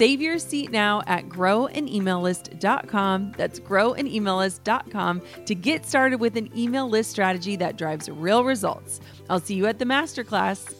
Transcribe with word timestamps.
Save 0.00 0.22
your 0.22 0.38
seat 0.38 0.70
now 0.70 1.02
at 1.06 1.28
growanemaillist.com. 1.28 3.34
That's 3.36 3.60
growanemaillist.com 3.60 5.22
to 5.44 5.54
get 5.54 5.84
started 5.84 6.20
with 6.20 6.38
an 6.38 6.58
email 6.58 6.88
list 6.88 7.10
strategy 7.10 7.54
that 7.56 7.76
drives 7.76 8.08
real 8.08 8.42
results. 8.42 9.00
I'll 9.28 9.40
see 9.40 9.56
you 9.56 9.66
at 9.66 9.78
the 9.78 9.84
masterclass. 9.84 10.74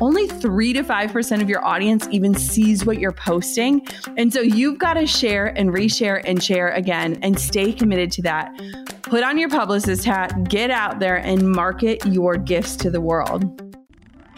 Only 0.00 0.28
3 0.28 0.74
to 0.74 0.84
5% 0.84 1.42
of 1.42 1.48
your 1.48 1.64
audience 1.64 2.06
even 2.12 2.36
sees 2.36 2.86
what 2.86 3.00
you're 3.00 3.10
posting. 3.10 3.84
And 4.16 4.32
so 4.32 4.40
you've 4.40 4.78
got 4.78 4.94
to 4.94 5.08
share 5.08 5.46
and 5.58 5.70
reshare 5.70 6.22
and 6.24 6.40
share 6.40 6.68
again 6.68 7.18
and 7.22 7.36
stay 7.36 7.72
committed 7.72 8.12
to 8.12 8.22
that. 8.22 8.56
Put 9.02 9.24
on 9.24 9.36
your 9.36 9.48
publicist 9.48 10.04
hat, 10.04 10.48
get 10.48 10.70
out 10.70 11.00
there 11.00 11.16
and 11.16 11.50
market 11.50 12.06
your 12.06 12.36
gifts 12.36 12.76
to 12.76 12.90
the 12.90 13.00
world. 13.00 13.67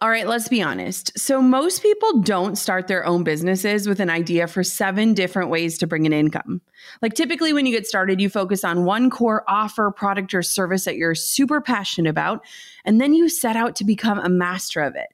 All 0.00 0.10
right, 0.10 0.28
let's 0.28 0.46
be 0.46 0.62
honest. 0.62 1.18
So, 1.18 1.42
most 1.42 1.82
people 1.82 2.20
don't 2.20 2.56
start 2.56 2.86
their 2.86 3.04
own 3.04 3.24
businesses 3.24 3.88
with 3.88 3.98
an 3.98 4.10
idea 4.10 4.46
for 4.46 4.62
seven 4.62 5.12
different 5.12 5.50
ways 5.50 5.76
to 5.78 5.88
bring 5.88 6.06
in 6.06 6.12
income. 6.12 6.60
Like, 7.02 7.14
typically, 7.14 7.52
when 7.52 7.66
you 7.66 7.72
get 7.72 7.84
started, 7.84 8.20
you 8.20 8.30
focus 8.30 8.62
on 8.62 8.84
one 8.84 9.10
core 9.10 9.42
offer, 9.48 9.90
product, 9.90 10.34
or 10.34 10.42
service 10.42 10.84
that 10.84 10.94
you're 10.94 11.16
super 11.16 11.60
passionate 11.60 12.08
about, 12.08 12.44
and 12.84 13.00
then 13.00 13.12
you 13.12 13.28
set 13.28 13.56
out 13.56 13.74
to 13.76 13.84
become 13.84 14.20
a 14.20 14.28
master 14.28 14.82
of 14.82 14.94
it. 14.94 15.08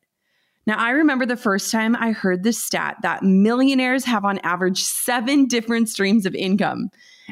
Now, 0.67 0.77
I 0.77 0.91
remember 0.91 1.25
the 1.25 1.37
first 1.37 1.73
time 1.73 1.97
I 1.97 2.13
heard 2.13 2.43
this 2.43 2.63
stat 2.63 2.99
that 3.01 3.23
millionaires 3.23 4.05
have 4.05 4.27
on 4.27 4.39
average 4.41 4.83
seven 4.83 5.47
different 5.47 5.89
streams 5.89 6.27
of 6.27 6.35
income. 6.35 6.91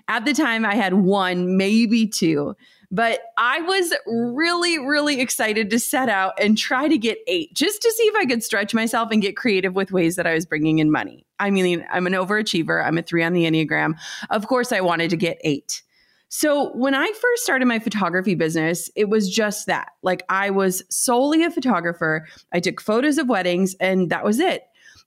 At 0.08 0.24
the 0.24 0.32
time, 0.32 0.64
I 0.64 0.74
had 0.74 0.94
one, 0.94 1.58
maybe 1.58 2.06
two. 2.06 2.56
But 2.94 3.20
I 3.38 3.60
was 3.62 3.94
really, 4.06 4.78
really 4.78 5.20
excited 5.22 5.70
to 5.70 5.78
set 5.78 6.10
out 6.10 6.34
and 6.38 6.58
try 6.58 6.88
to 6.88 6.98
get 6.98 7.18
eight 7.26 7.54
just 7.54 7.80
to 7.80 7.90
see 7.90 8.02
if 8.02 8.14
I 8.14 8.26
could 8.26 8.44
stretch 8.44 8.74
myself 8.74 9.08
and 9.10 9.22
get 9.22 9.34
creative 9.34 9.74
with 9.74 9.92
ways 9.92 10.16
that 10.16 10.26
I 10.26 10.34
was 10.34 10.44
bringing 10.44 10.78
in 10.78 10.92
money. 10.92 11.26
I 11.40 11.50
mean, 11.50 11.86
I'm 11.90 12.06
an 12.06 12.12
overachiever, 12.12 12.84
I'm 12.84 12.98
a 12.98 13.02
three 13.02 13.24
on 13.24 13.32
the 13.32 13.44
Enneagram. 13.44 13.94
Of 14.28 14.46
course, 14.46 14.72
I 14.72 14.82
wanted 14.82 15.08
to 15.10 15.16
get 15.16 15.38
eight. 15.42 15.82
So, 16.28 16.70
when 16.74 16.94
I 16.94 17.12
first 17.20 17.42
started 17.42 17.66
my 17.66 17.78
photography 17.78 18.34
business, 18.34 18.90
it 18.96 19.10
was 19.10 19.28
just 19.28 19.66
that. 19.66 19.88
Like, 20.02 20.22
I 20.30 20.48
was 20.48 20.82
solely 20.88 21.44
a 21.44 21.50
photographer. 21.50 22.26
I 22.54 22.60
took 22.60 22.80
photos 22.80 23.18
of 23.18 23.28
weddings, 23.28 23.74
and 23.80 24.08
that 24.08 24.24
was 24.24 24.40
it. 24.40 24.62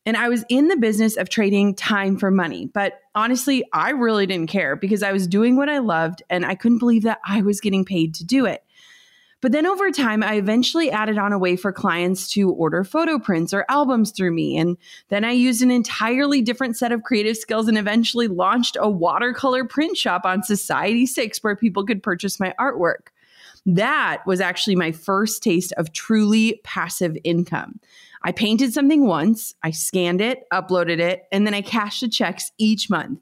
And 0.05 0.15
I 0.15 0.29
was 0.29 0.45
in 0.49 0.67
the 0.67 0.77
business 0.77 1.17
of 1.17 1.29
trading 1.29 1.73
time 1.73 2.17
for 2.17 2.29
money. 2.29 2.69
But 2.73 2.99
honestly, 3.15 3.63
I 3.73 3.89
really 3.91 4.27
didn't 4.27 4.49
care 4.49 4.75
because 4.75 5.01
I 5.01 5.11
was 5.11 5.27
doing 5.27 5.55
what 5.55 5.69
I 5.69 5.79
loved 5.79 6.21
and 6.29 6.45
I 6.45 6.55
couldn't 6.55 6.79
believe 6.79 7.03
that 7.03 7.19
I 7.25 7.41
was 7.41 7.59
getting 7.59 7.85
paid 7.85 8.13
to 8.15 8.25
do 8.25 8.45
it. 8.45 8.63
But 9.41 9.51
then 9.51 9.67
over 9.67 9.91
time, 9.91 10.23
I 10.23 10.35
eventually 10.35 10.89
added 10.89 11.17
on 11.17 11.33
a 11.33 11.37
way 11.37 11.55
for 11.55 11.71
clients 11.71 12.31
to 12.31 12.49
order 12.51 12.83
photo 12.83 13.19
prints 13.19 13.53
or 13.53 13.65
albums 13.69 14.11
through 14.11 14.31
me. 14.31 14.57
And 14.57 14.77
then 15.09 15.23
I 15.23 15.31
used 15.31 15.61
an 15.61 15.69
entirely 15.69 16.41
different 16.41 16.77
set 16.77 16.91
of 16.91 17.03
creative 17.03 17.37
skills 17.37 17.67
and 17.67 17.77
eventually 17.77 18.27
launched 18.27 18.77
a 18.79 18.89
watercolor 18.89 19.63
print 19.63 19.97
shop 19.97 20.21
on 20.25 20.41
Society 20.41 21.05
6 21.05 21.43
where 21.43 21.55
people 21.55 21.85
could 21.85 22.01
purchase 22.01 22.39
my 22.39 22.55
artwork. 22.59 23.09
That 23.65 24.21
was 24.25 24.41
actually 24.41 24.75
my 24.75 24.91
first 24.91 25.41
taste 25.41 25.73
of 25.77 25.91
truly 25.91 26.61
passive 26.63 27.17
income. 27.23 27.79
I 28.23 28.31
painted 28.31 28.73
something 28.73 29.05
once, 29.05 29.53
I 29.63 29.71
scanned 29.71 30.21
it, 30.21 30.43
uploaded 30.51 30.99
it, 30.99 31.23
and 31.31 31.45
then 31.45 31.53
I 31.53 31.61
cashed 31.61 32.01
the 32.01 32.07
checks 32.07 32.51
each 32.57 32.89
month. 32.89 33.19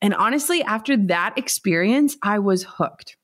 And 0.00 0.14
honestly, 0.14 0.62
after 0.62 0.96
that 0.96 1.36
experience, 1.36 2.16
I 2.22 2.38
was 2.38 2.64
hooked. 2.64 3.16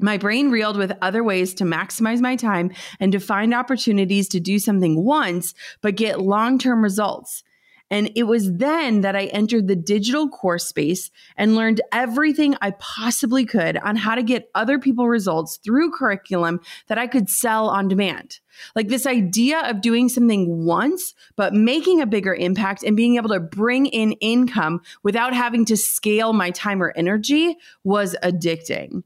My 0.00 0.16
brain 0.16 0.50
reeled 0.50 0.76
with 0.76 0.96
other 1.02 1.24
ways 1.24 1.54
to 1.54 1.64
maximize 1.64 2.20
my 2.20 2.36
time 2.36 2.70
and 3.00 3.10
to 3.12 3.18
find 3.18 3.52
opportunities 3.52 4.28
to 4.28 4.40
do 4.40 4.58
something 4.60 5.04
once, 5.04 5.54
but 5.80 5.96
get 5.96 6.20
long 6.20 6.58
term 6.58 6.82
results. 6.82 7.42
And 7.90 8.10
it 8.14 8.24
was 8.24 8.52
then 8.52 9.00
that 9.00 9.16
I 9.16 9.24
entered 9.26 9.66
the 9.66 9.76
digital 9.76 10.28
course 10.28 10.66
space 10.66 11.10
and 11.36 11.54
learned 11.54 11.80
everything 11.90 12.54
I 12.60 12.72
possibly 12.72 13.46
could 13.46 13.78
on 13.78 13.96
how 13.96 14.14
to 14.14 14.22
get 14.22 14.50
other 14.54 14.78
people 14.78 15.08
results 15.08 15.56
through 15.56 15.92
curriculum 15.92 16.60
that 16.88 16.98
I 16.98 17.06
could 17.06 17.30
sell 17.30 17.68
on 17.68 17.88
demand. 17.88 18.40
Like 18.74 18.88
this 18.88 19.06
idea 19.06 19.60
of 19.60 19.80
doing 19.80 20.08
something 20.08 20.64
once, 20.64 21.14
but 21.36 21.54
making 21.54 22.02
a 22.02 22.06
bigger 22.06 22.34
impact 22.34 22.82
and 22.82 22.96
being 22.96 23.16
able 23.16 23.30
to 23.30 23.40
bring 23.40 23.86
in 23.86 24.12
income 24.12 24.82
without 25.02 25.32
having 25.32 25.64
to 25.66 25.76
scale 25.76 26.32
my 26.32 26.50
time 26.50 26.82
or 26.82 26.92
energy 26.94 27.56
was 27.84 28.16
addicting. 28.22 29.02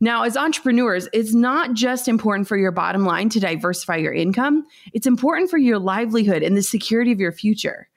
Now, 0.00 0.22
as 0.22 0.36
entrepreneurs, 0.36 1.08
it's 1.12 1.34
not 1.34 1.74
just 1.74 2.06
important 2.06 2.46
for 2.46 2.56
your 2.56 2.70
bottom 2.70 3.04
line 3.04 3.30
to 3.30 3.40
diversify 3.40 3.96
your 3.96 4.12
income, 4.12 4.64
it's 4.92 5.08
important 5.08 5.50
for 5.50 5.58
your 5.58 5.78
livelihood 5.78 6.42
and 6.42 6.56
the 6.56 6.62
security 6.62 7.10
of 7.10 7.18
your 7.18 7.32
future 7.32 7.87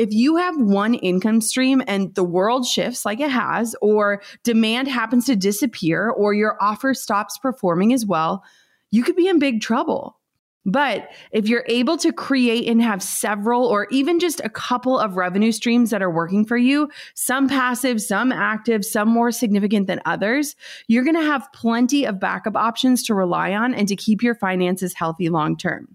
if 0.00 0.14
you 0.14 0.36
have 0.36 0.56
one 0.56 0.94
income 0.94 1.42
stream 1.42 1.82
and 1.86 2.14
the 2.14 2.24
world 2.24 2.66
shifts 2.66 3.04
like 3.04 3.20
it 3.20 3.30
has, 3.30 3.76
or 3.82 4.22
demand 4.44 4.88
happens 4.88 5.26
to 5.26 5.36
disappear, 5.36 6.08
or 6.08 6.32
your 6.32 6.56
offer 6.58 6.94
stops 6.94 7.36
performing 7.36 7.92
as 7.92 8.06
well, 8.06 8.42
you 8.90 9.04
could 9.04 9.14
be 9.14 9.28
in 9.28 9.38
big 9.38 9.60
trouble. 9.60 10.16
But 10.64 11.10
if 11.32 11.48
you're 11.48 11.66
able 11.68 11.98
to 11.98 12.14
create 12.14 12.66
and 12.66 12.80
have 12.80 13.02
several 13.02 13.66
or 13.66 13.88
even 13.90 14.18
just 14.18 14.40
a 14.42 14.48
couple 14.48 14.98
of 14.98 15.16
revenue 15.16 15.52
streams 15.52 15.90
that 15.90 16.00
are 16.00 16.10
working 16.10 16.46
for 16.46 16.56
you, 16.56 16.88
some 17.14 17.46
passive, 17.46 18.00
some 18.00 18.32
active, 18.32 18.86
some 18.86 19.08
more 19.10 19.30
significant 19.30 19.86
than 19.86 20.00
others, 20.06 20.56
you're 20.88 21.04
going 21.04 21.16
to 21.16 21.22
have 21.22 21.46
plenty 21.52 22.06
of 22.06 22.18
backup 22.18 22.56
options 22.56 23.02
to 23.02 23.14
rely 23.14 23.52
on 23.52 23.74
and 23.74 23.86
to 23.88 23.96
keep 23.96 24.22
your 24.22 24.34
finances 24.34 24.94
healthy 24.94 25.28
long 25.28 25.58
term. 25.58 25.94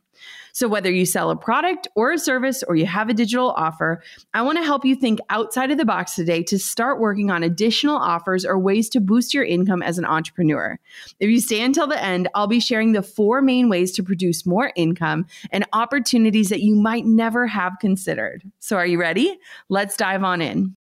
So, 0.56 0.70
whether 0.70 0.90
you 0.90 1.06
sell 1.06 1.32
a 1.32 1.36
product 1.36 1.90
or 1.96 2.14
a 2.14 2.18
service 2.18 2.64
or 2.64 2.78
you 2.78 2.86
have 2.86 3.10
a 3.10 3.14
digital 3.14 3.52
offer, 3.52 4.02
I 4.34 4.42
want 4.42 4.58
to 4.58 4.64
help 4.64 4.86
you 4.86 4.96
think 4.96 5.20
outside 5.30 5.70
of 5.70 5.78
the 5.78 5.84
box 5.84 6.16
today 6.16 6.44
to 6.44 6.58
start 6.58 7.02
working 7.02 7.30
on 7.30 7.44
additional 7.44 7.98
offers 7.98 8.46
or 8.46 8.58
ways 8.58 8.88
to 8.92 9.02
boost 9.02 9.34
your 9.34 9.44
income 9.44 9.84
as 9.84 9.98
an 9.98 10.06
entrepreneur. 10.06 10.80
If 11.20 11.30
you 11.30 11.42
stay 11.42 11.62
until 11.62 11.88
the 11.88 12.02
end, 12.02 12.30
I'll 12.36 12.48
be 12.48 12.62
sharing 12.62 12.94
the 12.94 13.04
four 13.04 13.42
main 13.42 13.68
ways 13.68 13.92
to 13.98 14.04
produce 14.04 14.46
more 14.46 14.72
income 14.78 15.26
and 15.52 15.66
opportunities 15.74 16.48
that 16.48 16.62
you 16.62 16.78
might 16.78 17.06
never 17.06 17.48
have 17.48 17.74
considered. 17.82 18.50
So, 18.60 18.78
are 18.78 18.88
you 18.88 18.98
ready? 18.98 19.38
Let's 19.68 19.98
dive 19.98 20.24
on 20.24 20.42
in. 20.42 20.78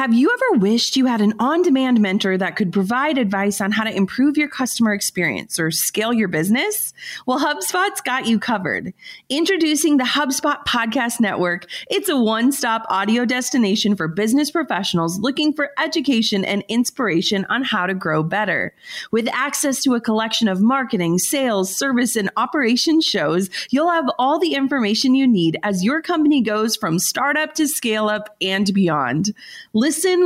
Have 0.00 0.14
you 0.14 0.30
ever 0.32 0.60
wished 0.60 0.96
you 0.96 1.04
had 1.04 1.20
an 1.20 1.34
on 1.38 1.60
demand 1.60 2.00
mentor 2.00 2.38
that 2.38 2.56
could 2.56 2.72
provide 2.72 3.18
advice 3.18 3.60
on 3.60 3.70
how 3.70 3.84
to 3.84 3.94
improve 3.94 4.38
your 4.38 4.48
customer 4.48 4.94
experience 4.94 5.60
or 5.60 5.70
scale 5.70 6.10
your 6.10 6.26
business? 6.26 6.94
Well, 7.26 7.38
HubSpot's 7.38 8.00
got 8.00 8.24
you 8.24 8.38
covered. 8.38 8.94
Introducing 9.28 9.98
the 9.98 10.04
HubSpot 10.04 10.64
Podcast 10.64 11.20
Network, 11.20 11.66
it's 11.90 12.08
a 12.08 12.16
one 12.16 12.50
stop 12.50 12.86
audio 12.88 13.26
destination 13.26 13.94
for 13.94 14.08
business 14.08 14.50
professionals 14.50 15.18
looking 15.18 15.52
for 15.52 15.68
education 15.78 16.46
and 16.46 16.64
inspiration 16.68 17.44
on 17.50 17.62
how 17.62 17.84
to 17.84 17.92
grow 17.92 18.22
better. 18.22 18.72
With 19.10 19.28
access 19.34 19.82
to 19.82 19.96
a 19.96 20.00
collection 20.00 20.48
of 20.48 20.62
marketing, 20.62 21.18
sales, 21.18 21.76
service, 21.76 22.16
and 22.16 22.30
operations 22.38 23.04
shows, 23.04 23.50
you'll 23.68 23.90
have 23.90 24.08
all 24.18 24.38
the 24.38 24.54
information 24.54 25.14
you 25.14 25.26
need 25.26 25.58
as 25.62 25.84
your 25.84 26.00
company 26.00 26.40
goes 26.40 26.74
from 26.74 26.98
startup 26.98 27.52
to 27.56 27.68
scale 27.68 28.08
up 28.08 28.34
and 28.40 28.72
beyond. 28.72 29.34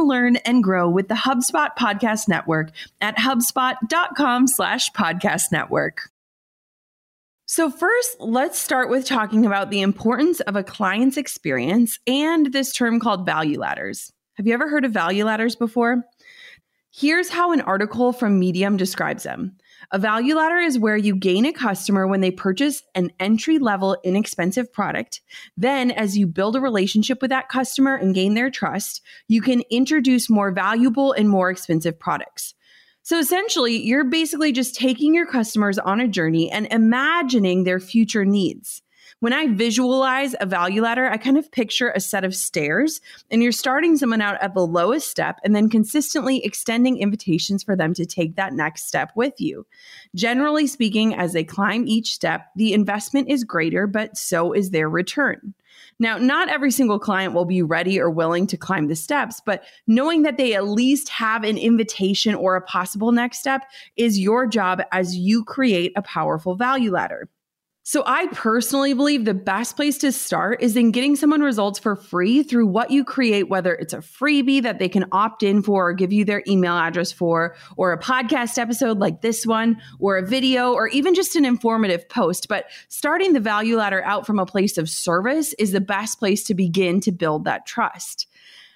Learn, 0.07 0.37
and 0.37 0.63
grow 0.63 0.89
with 0.89 1.09
the 1.09 1.15
HubSpot 1.15 1.71
Podcast 1.79 2.29
Network 2.29 2.71
at 3.01 3.17
HubSpot.com 3.17 4.47
slash 4.47 4.91
podcast 4.91 5.53
network. 5.53 6.11
So, 7.47 7.71
first, 7.71 8.17
let's 8.21 8.59
start 8.59 8.89
with 8.89 9.07
talking 9.07 9.45
about 9.45 9.71
the 9.71 9.83
importance 9.83 10.41
of 10.41 10.57
a 10.57 10.65
client's 10.65 11.17
experience 11.17 11.99
and 12.07 12.53
this 12.53 12.73
term 12.73 13.01
called 13.01 13.27
value 13.27 13.59
ladders. 13.59 14.13
Have 14.35 14.47
you 14.47 14.55
ever 14.55 14.69
heard 14.69 14.85
of 14.85 14.93
value 14.93 15.25
ladders 15.25 15.55
before? 15.55 16.05
Here's 16.91 17.29
how 17.29 17.53
an 17.53 17.61
article 17.61 18.13
from 18.13 18.39
Medium 18.39 18.77
describes 18.77 19.25
them 19.25 19.57
a 19.91 19.99
value 19.99 20.37
ladder 20.37 20.59
is 20.59 20.79
where 20.79 20.97
you 20.97 21.17
gain 21.17 21.47
a 21.47 21.53
customer 21.53 22.07
when 22.07 22.21
they 22.21 22.31
purchase 22.31 22.83
an 22.95 23.11
entry 23.19 23.59
level 23.59 23.97
inexpensive 24.05 24.73
product. 24.73 25.21
Then, 25.57 25.91
as 25.91 26.17
you 26.17 26.27
build 26.27 26.57
a 26.57 26.61
relationship 26.61 27.21
with 27.21 27.31
that 27.31 27.49
customer 27.49 27.95
and 27.95 28.15
gain 28.15 28.35
their 28.35 28.51
trust, 28.51 29.03
you 29.29 29.43
can 29.43 29.63
introduce 29.71 30.31
more 30.31 30.53
valuable 30.53 31.13
and 31.13 31.29
more 31.29 31.51
expensive 31.51 31.99
products. 31.99 32.55
So 33.03 33.19
essentially, 33.19 33.83
you're 33.83 34.05
basically 34.05 34.53
just 34.53 34.75
taking 34.75 35.15
your 35.15 35.27
customers 35.27 35.79
on 35.79 36.01
a 36.01 36.09
journey 36.09 36.51
and 36.51 36.67
imagining 36.71 37.65
their 37.65 37.79
future 37.79 38.25
needs. 38.25 38.81
When 39.25 39.33
I 39.33 39.47
visualize 39.47 40.37
a 40.39 40.45
value 40.45 40.83
ladder, 40.83 41.07
I 41.07 41.17
kind 41.17 41.39
of 41.39 41.51
picture 41.51 41.89
a 41.89 41.99
set 41.99 42.25
of 42.25 42.35
stairs, 42.35 43.01
and 43.31 43.43
you're 43.43 43.53
starting 43.53 43.97
someone 43.97 44.21
out 44.21 44.37
at 44.43 44.53
the 44.53 44.67
lowest 44.67 45.11
step 45.11 45.41
and 45.43 45.57
then 45.57 45.71
consistently 45.71 46.45
extending 46.45 46.99
invitations 46.99 47.63
for 47.63 47.75
them 47.75 47.95
to 47.95 48.05
take 48.05 48.37
that 48.37 48.53
next 48.53 48.87
step 48.87 49.13
with 49.17 49.33
you. 49.39 49.67
Generally 50.15 50.67
speaking, 50.67 51.15
as 51.15 51.33
they 51.33 51.43
climb 51.43 51.89
each 51.89 52.13
step, 52.13 52.49
the 52.55 52.75
investment 52.75 53.31
is 53.31 53.45
greater, 53.45 53.87
but 53.87 54.15
so 54.19 54.53
is 54.53 54.73
their 54.73 54.91
return. 54.91 55.55
Now, 55.99 56.19
not 56.19 56.51
every 56.51 56.71
single 56.71 56.99
client 56.99 57.33
will 57.33 57.47
be 57.47 57.63
ready 57.63 57.99
or 57.99 58.11
willing 58.11 58.47
to 58.49 58.59
climb 58.59 58.89
the 58.89 58.95
steps, 58.95 59.41
but 59.47 59.65
knowing 59.87 60.21
that 60.25 60.37
they 60.37 60.53
at 60.53 60.69
least 60.69 61.09
have 61.09 61.45
an 61.45 61.57
invitation 61.57 62.35
or 62.35 62.57
a 62.57 62.61
possible 62.61 63.11
next 63.11 63.39
step 63.39 63.63
is 63.97 64.19
your 64.19 64.47
job 64.47 64.83
as 64.93 65.17
you 65.17 65.45
create 65.45 65.95
a 65.97 66.03
powerful 66.03 66.57
value 66.57 66.93
ladder. 66.93 67.31
So, 67.87 68.03
I 68.07 68.29
personally 68.29 68.95
believe 68.95 69.27
the 69.27 69.35
best 69.35 69.77
place 69.77 69.99
to 69.99 70.11
start 70.11 70.63
is 70.63 70.75
in 70.75 70.91
getting 70.91 71.17
someone 71.17 71.43
results 71.43 71.79
for 71.79 71.97
free 71.97 72.43
through 72.43 72.67
what 72.67 72.91
you 72.91 73.05
create, 73.05 73.51
whether 73.51 73.75
it's 73.75 73.93
a 73.93 73.99
freebie 73.99 74.63
that 74.63 74.79
they 74.79 74.89
can 74.89 75.05
opt 75.13 75.43
in 75.43 75.63
for 75.63 75.91
or 75.91 75.93
give 75.93 76.11
you 76.11 76.25
their 76.25 76.43
email 76.49 76.73
address 76.73 77.13
for, 77.13 77.55
or 77.77 77.93
a 77.93 78.01
podcast 78.01 78.57
episode 78.57 79.01
like 79.01 79.21
this 79.21 79.47
one, 79.47 79.77
or 79.99 80.17
a 80.17 80.25
video, 80.25 80.73
or 80.73 80.89
even 80.89 81.15
just 81.15 81.37
an 81.37 81.45
informative 81.45 82.09
post. 82.09 82.49
But 82.49 82.71
starting 82.89 83.35
the 83.35 83.41
value 83.41 83.77
ladder 83.77 84.03
out 84.03 84.27
from 84.27 84.39
a 84.39 84.47
place 84.47 84.79
of 84.79 84.89
service 84.89 85.53
is 85.59 85.73
the 85.73 85.81
best 85.83 86.19
place 86.19 86.43
to 86.45 86.55
begin 86.55 87.01
to 87.03 87.13
build 87.13 87.45
that 87.45 87.67
trust 87.67 88.29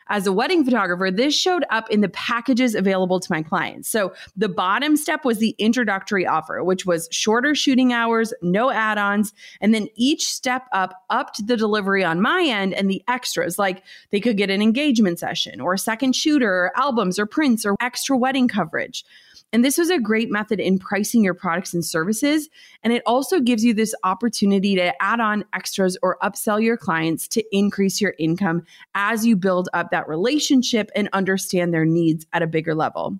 as 0.09 0.27
a 0.27 0.33
wedding 0.33 0.65
photographer, 0.65 1.11
this 1.11 1.35
showed 1.35 1.65
up 1.71 1.91
in 1.91 2.01
the 2.01 2.09
packages 2.09 2.75
available 2.75 3.21
to 3.21 3.33
my 3.33 3.43
clients. 3.43 3.89
So 3.89 4.13
the 4.37 4.49
bottom 4.49 4.97
step 4.97 5.25
was 5.25 5.39
the 5.39 5.55
introductory 5.59 6.27
offer, 6.27 6.63
which 6.65 6.87
was 6.87 7.09
shorter 7.11 7.55
shooting 7.55 7.93
hours, 7.93 8.33
no 8.43 8.71
add 8.71 8.99
ons, 8.99 9.33
and 9.61 9.75
then 9.75 9.89
each 9.95 10.27
step 10.27 10.67
up 10.73 11.03
up 11.11 11.35
to 11.35 11.43
the 11.43 11.57
delivery 11.57 12.05
on 12.05 12.21
my 12.21 12.43
end 12.43 12.75
and 12.75 12.91
the 12.91 13.03
extras, 13.09 13.59
like 13.59 13.83
they 14.11 14.21
could 14.21 14.37
get 14.37 14.51
an 14.51 14.63
engagement 14.63 15.19
session 15.19 15.61
or 15.61 15.75
a 15.75 15.79
second 15.79 16.15
shooter 16.15 16.51
or 16.51 16.73
albums 16.77 17.19
or 17.19 17.27
prints 17.27 17.65
or 17.65 17.77
extra 17.81 18.17
wedding 18.17 18.49
coverage. 18.49 19.05
And 19.53 19.65
this 19.65 19.79
was 19.79 19.89
a 19.89 19.99
great 19.99 20.31
method 20.31 20.61
in 20.61 20.79
pricing 20.79 21.25
your 21.25 21.35
products 21.35 21.73
and 21.73 21.85
services. 21.85 22.49
And 22.83 22.93
it 22.93 23.03
also 23.07 23.41
gives 23.41 23.65
you 23.65 23.73
this 23.73 23.95
opportunity 24.05 24.75
to 24.77 25.03
add 25.03 25.21
on 25.21 25.45
extras 25.55 25.97
or 26.03 26.19
upsell 26.23 26.63
your 26.63 26.77
clients 26.77 27.27
to 27.29 27.45
increase 27.51 28.01
your 28.01 28.15
income 28.19 28.65
as 28.95 29.25
you 29.25 29.37
build 29.37 29.71
up 29.73 29.91
that 29.91 30.07
relationship 30.07 30.91
and 30.95 31.09
understand 31.15 31.73
their 31.73 31.87
needs 31.87 32.27
at 32.33 32.43
a 32.43 32.47
bigger 32.47 32.75
level. 32.75 33.19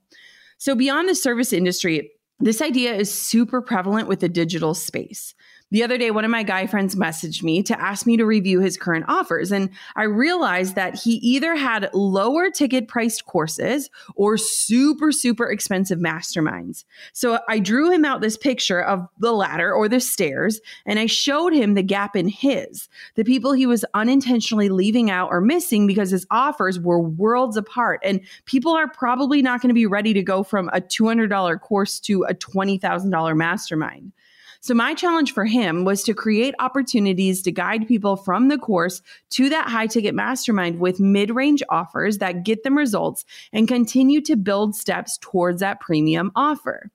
So, 0.59 0.75
beyond 0.75 1.09
the 1.09 1.15
service 1.15 1.53
industry, 1.53 2.11
this 2.41 2.61
idea 2.61 2.95
is 2.95 3.13
super 3.13 3.63
prevalent 3.63 4.07
with 4.07 4.21
the 4.21 4.29
digital 4.29 4.75
space. 4.75 5.35
The 5.71 5.85
other 5.85 5.99
day, 5.99 6.11
one 6.11 6.25
of 6.25 6.31
my 6.31 6.45
guy 6.45 6.67
friends 6.67 6.95
messaged 6.95 7.43
me 7.43 7.63
to 7.65 7.79
ask 7.79 8.07
me 8.07 8.17
to 8.17 8.25
review 8.25 8.61
his 8.61 8.79
current 8.79 9.05
offers. 9.07 9.53
And 9.53 9.69
I 9.97 10.05
realized 10.05 10.77
that 10.77 10.99
he 10.99 11.17
either 11.17 11.55
had 11.55 11.91
lower 11.93 12.51
ticket 12.51 12.89
priced 12.89 13.27
courses 13.27 13.91
or 14.15 14.39
super, 14.39 15.13
super 15.13 15.51
expensive 15.51 15.99
masterminds. 15.99 16.85
So 17.13 17.41
I 17.51 17.59
drew 17.59 17.91
him 17.91 18.07
out 18.07 18.23
this 18.23 18.39
picture 18.39 18.81
of 18.81 19.07
the 19.19 19.33
ladder 19.33 19.71
or 19.71 19.91
the 19.91 20.01
stairs, 20.01 20.59
and 20.87 20.99
I 20.99 21.05
showed 21.05 21.53
him 21.53 21.75
the 21.75 21.83
gap 21.83 22.17
in 22.17 22.29
his, 22.29 22.89
the 23.15 23.25
people 23.25 23.53
he 23.53 23.67
was 23.67 23.85
unintentionally 23.93 24.71
leaving 24.71 25.11
out 25.11 25.29
or 25.31 25.43
missing 25.43 25.87
because 25.87 26.11
his 26.11 26.27
offers 26.31 26.81
were 26.81 26.99
worlds 26.99 27.59
apart. 27.59 28.01
And 28.03 28.21
people 28.47 28.73
are 28.73 28.89
probably 28.89 29.43
not 29.43 29.61
going 29.61 29.69
to 29.69 29.75
be 29.75 29.87
ready 29.87 30.15
to 30.15 30.23
go 30.23 30.43
from 30.43 30.71
a 30.73 30.81
$200 30.81 31.61
course 31.61 32.01
to 32.01 32.23
a 32.23 32.33
$20,000 32.33 33.37
mastermind. 33.37 34.13
So, 34.61 34.75
my 34.75 34.95
challenge 34.95 35.33
for 35.33 35.45
him 35.45 35.85
was 35.85 36.03
to 36.05 36.15
create 36.15 36.55
opportunities 36.59 37.43
to 37.43 37.53
guide 37.53 37.87
people 37.87 38.17
from 38.17 38.49
the 38.49 38.59
course 38.59 39.03
to 39.31 39.49
that 39.51 39.69
high 39.69 39.87
ticket 39.87 40.15
mastermind 40.15 40.81
with 40.81 40.99
mid 40.99 41.31
range 41.31 41.63
offers 41.69 42.19
that 42.19 42.45
get 42.45 42.65
them 42.65 42.77
results 42.77 43.25
and 43.53 43.69
continue 43.69 44.21
to 44.23 44.37
build 44.37 44.75
steps 44.75 45.19
towards 45.21 45.61
that 45.61 45.81
premium 45.81 46.33
offer. 46.35 46.91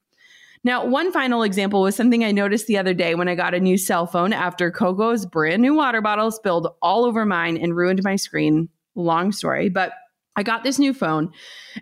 Now, 0.66 0.86
one 0.86 1.12
final 1.12 1.44
example 1.44 1.82
was 1.82 1.96
something 1.96 2.24
I 2.24 2.32
noticed 2.32 2.68
the 2.68 2.78
other 2.78 2.94
day 2.94 3.16
when 3.16 3.28
I 3.28 3.36
got 3.36 3.54
a 3.54 3.60
new 3.60 3.78
cell 3.78 4.08
phone 4.08 4.32
after 4.32 4.72
Coco's 4.72 5.26
brand 5.26 5.62
new 5.62 5.74
water 5.74 6.02
bottle 6.02 6.32
spilled 6.32 6.70
all 6.82 7.04
over 7.04 7.26
mine 7.26 7.58
and 7.58 7.76
ruined 7.76 8.04
my 8.04 8.16
screen. 8.16 8.70
Long 8.96 9.32
story, 9.32 9.70
but 9.70 9.94
I 10.36 10.44
got 10.44 10.64
this 10.64 10.80
new 10.80 10.94
phone 10.94 11.32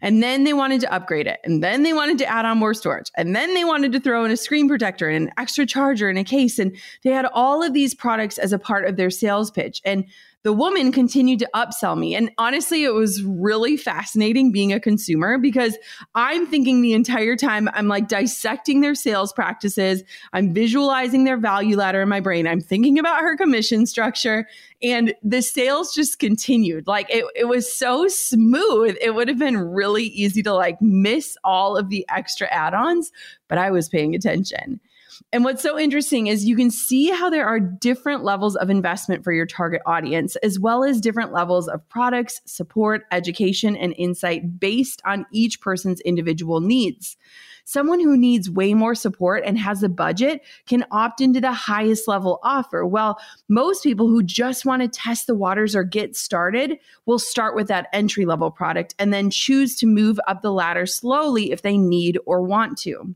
and 0.01 0.21
then 0.21 0.43
they 0.43 0.53
wanted 0.53 0.81
to 0.81 0.93
upgrade 0.93 1.27
it 1.27 1.39
and 1.43 1.63
then 1.63 1.83
they 1.83 1.93
wanted 1.93 2.17
to 2.19 2.25
add 2.25 2.45
on 2.45 2.57
more 2.57 2.73
storage 2.73 3.09
and 3.15 3.35
then 3.35 3.53
they 3.53 3.63
wanted 3.63 3.91
to 3.93 3.99
throw 3.99 4.25
in 4.25 4.31
a 4.31 4.37
screen 4.37 4.67
protector 4.67 5.09
and 5.09 5.27
an 5.27 5.33
extra 5.37 5.65
charger 5.65 6.09
and 6.09 6.19
a 6.19 6.23
case 6.23 6.59
and 6.59 6.75
they 7.03 7.11
had 7.11 7.25
all 7.25 7.63
of 7.63 7.73
these 7.73 7.93
products 7.93 8.37
as 8.37 8.51
a 8.51 8.59
part 8.59 8.85
of 8.85 8.97
their 8.97 9.09
sales 9.09 9.51
pitch. 9.51 9.81
And 9.85 10.05
the 10.43 10.53
woman 10.53 10.91
continued 10.91 11.39
to 11.39 11.49
upsell 11.53 11.97
me. 11.97 12.15
And 12.15 12.31
honestly, 12.37 12.83
it 12.83 12.93
was 12.93 13.23
really 13.23 13.77
fascinating 13.77 14.51
being 14.51 14.73
a 14.73 14.79
consumer 14.79 15.37
because 15.37 15.77
I'm 16.15 16.47
thinking 16.47 16.81
the 16.81 16.93
entire 16.93 17.35
time, 17.35 17.69
I'm 17.73 17.87
like 17.87 18.07
dissecting 18.07 18.81
their 18.81 18.95
sales 18.95 19.31
practices. 19.31 20.03
I'm 20.33 20.53
visualizing 20.53 21.25
their 21.25 21.37
value 21.37 21.77
ladder 21.77 22.01
in 22.01 22.09
my 22.09 22.19
brain. 22.19 22.47
I'm 22.47 22.61
thinking 22.61 22.97
about 22.97 23.21
her 23.21 23.37
commission 23.37 23.85
structure. 23.85 24.47
And 24.81 25.13
the 25.21 25.43
sales 25.43 25.93
just 25.93 26.17
continued. 26.17 26.87
Like 26.87 27.07
it, 27.09 27.25
it 27.35 27.45
was 27.45 27.71
so 27.71 28.07
smooth. 28.07 28.97
It 28.99 29.13
would 29.13 29.27
have 29.27 29.37
been 29.37 29.57
really 29.57 30.05
easy 30.05 30.41
to 30.43 30.53
like 30.53 30.81
miss 30.81 31.37
all 31.43 31.77
of 31.77 31.89
the 31.89 32.03
extra 32.09 32.47
add 32.47 32.73
ons, 32.73 33.11
but 33.47 33.59
I 33.59 33.69
was 33.69 33.89
paying 33.89 34.15
attention. 34.15 34.79
And 35.31 35.43
what's 35.43 35.63
so 35.63 35.79
interesting 35.79 36.27
is 36.27 36.45
you 36.45 36.55
can 36.55 36.71
see 36.71 37.09
how 37.09 37.29
there 37.29 37.45
are 37.45 37.59
different 37.59 38.23
levels 38.23 38.55
of 38.55 38.69
investment 38.69 39.23
for 39.23 39.31
your 39.31 39.45
target 39.45 39.81
audience, 39.85 40.35
as 40.37 40.59
well 40.59 40.83
as 40.83 40.99
different 40.99 41.31
levels 41.31 41.67
of 41.67 41.87
products, 41.89 42.41
support, 42.45 43.03
education, 43.11 43.75
and 43.75 43.93
insight 43.97 44.59
based 44.59 45.01
on 45.05 45.25
each 45.31 45.61
person's 45.61 46.01
individual 46.01 46.59
needs. 46.59 47.17
Someone 47.63 47.99
who 47.99 48.17
needs 48.17 48.49
way 48.49 48.73
more 48.73 48.95
support 48.95 49.43
and 49.45 49.57
has 49.57 49.83
a 49.83 49.89
budget 49.89 50.41
can 50.67 50.85
opt 50.91 51.21
into 51.21 51.39
the 51.39 51.53
highest 51.53 52.07
level 52.07 52.39
offer. 52.43 52.85
While 52.85 53.19
most 53.47 53.83
people 53.83 54.07
who 54.07 54.23
just 54.23 54.65
want 54.65 54.81
to 54.81 54.87
test 54.87 55.27
the 55.27 55.35
waters 55.35 55.75
or 55.75 55.83
get 55.83 56.15
started 56.15 56.79
will 57.05 57.19
start 57.19 57.55
with 57.55 57.67
that 57.67 57.87
entry 57.93 58.25
level 58.25 58.51
product 58.51 58.95
and 58.97 59.13
then 59.13 59.29
choose 59.29 59.75
to 59.77 59.85
move 59.85 60.19
up 60.27 60.41
the 60.41 60.51
ladder 60.51 60.85
slowly 60.85 61.51
if 61.51 61.61
they 61.61 61.77
need 61.77 62.17
or 62.25 62.41
want 62.41 62.77
to. 62.79 63.15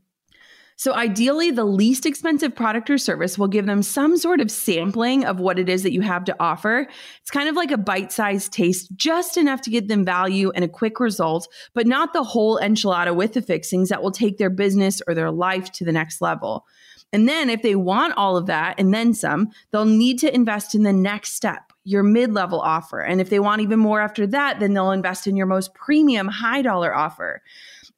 So, 0.78 0.92
ideally, 0.92 1.50
the 1.50 1.64
least 1.64 2.04
expensive 2.04 2.54
product 2.54 2.90
or 2.90 2.98
service 2.98 3.38
will 3.38 3.48
give 3.48 3.64
them 3.64 3.82
some 3.82 4.18
sort 4.18 4.42
of 4.42 4.50
sampling 4.50 5.24
of 5.24 5.40
what 5.40 5.58
it 5.58 5.70
is 5.70 5.82
that 5.84 5.92
you 5.92 6.02
have 6.02 6.24
to 6.24 6.36
offer. 6.38 6.86
It's 7.22 7.30
kind 7.30 7.48
of 7.48 7.56
like 7.56 7.70
a 7.70 7.78
bite 7.78 8.12
sized 8.12 8.52
taste, 8.52 8.94
just 8.94 9.38
enough 9.38 9.62
to 9.62 9.70
get 9.70 9.88
them 9.88 10.04
value 10.04 10.52
and 10.54 10.62
a 10.62 10.68
quick 10.68 11.00
result, 11.00 11.48
but 11.72 11.86
not 11.86 12.12
the 12.12 12.22
whole 12.22 12.60
enchilada 12.60 13.16
with 13.16 13.32
the 13.32 13.40
fixings 13.40 13.88
that 13.88 14.02
will 14.02 14.10
take 14.10 14.36
their 14.36 14.50
business 14.50 15.00
or 15.08 15.14
their 15.14 15.30
life 15.30 15.72
to 15.72 15.84
the 15.84 15.92
next 15.92 16.20
level. 16.20 16.66
And 17.10 17.26
then, 17.26 17.48
if 17.48 17.62
they 17.62 17.74
want 17.74 18.12
all 18.18 18.36
of 18.36 18.44
that 18.46 18.78
and 18.78 18.92
then 18.92 19.14
some, 19.14 19.48
they'll 19.70 19.86
need 19.86 20.18
to 20.18 20.34
invest 20.34 20.74
in 20.74 20.82
the 20.82 20.92
next 20.92 21.32
step, 21.32 21.72
your 21.84 22.02
mid 22.02 22.34
level 22.34 22.60
offer. 22.60 23.00
And 23.00 23.18
if 23.22 23.30
they 23.30 23.40
want 23.40 23.62
even 23.62 23.78
more 23.78 24.02
after 24.02 24.26
that, 24.26 24.60
then 24.60 24.74
they'll 24.74 24.90
invest 24.90 25.26
in 25.26 25.36
your 25.36 25.46
most 25.46 25.72
premium 25.72 26.28
high 26.28 26.60
dollar 26.60 26.94
offer. 26.94 27.40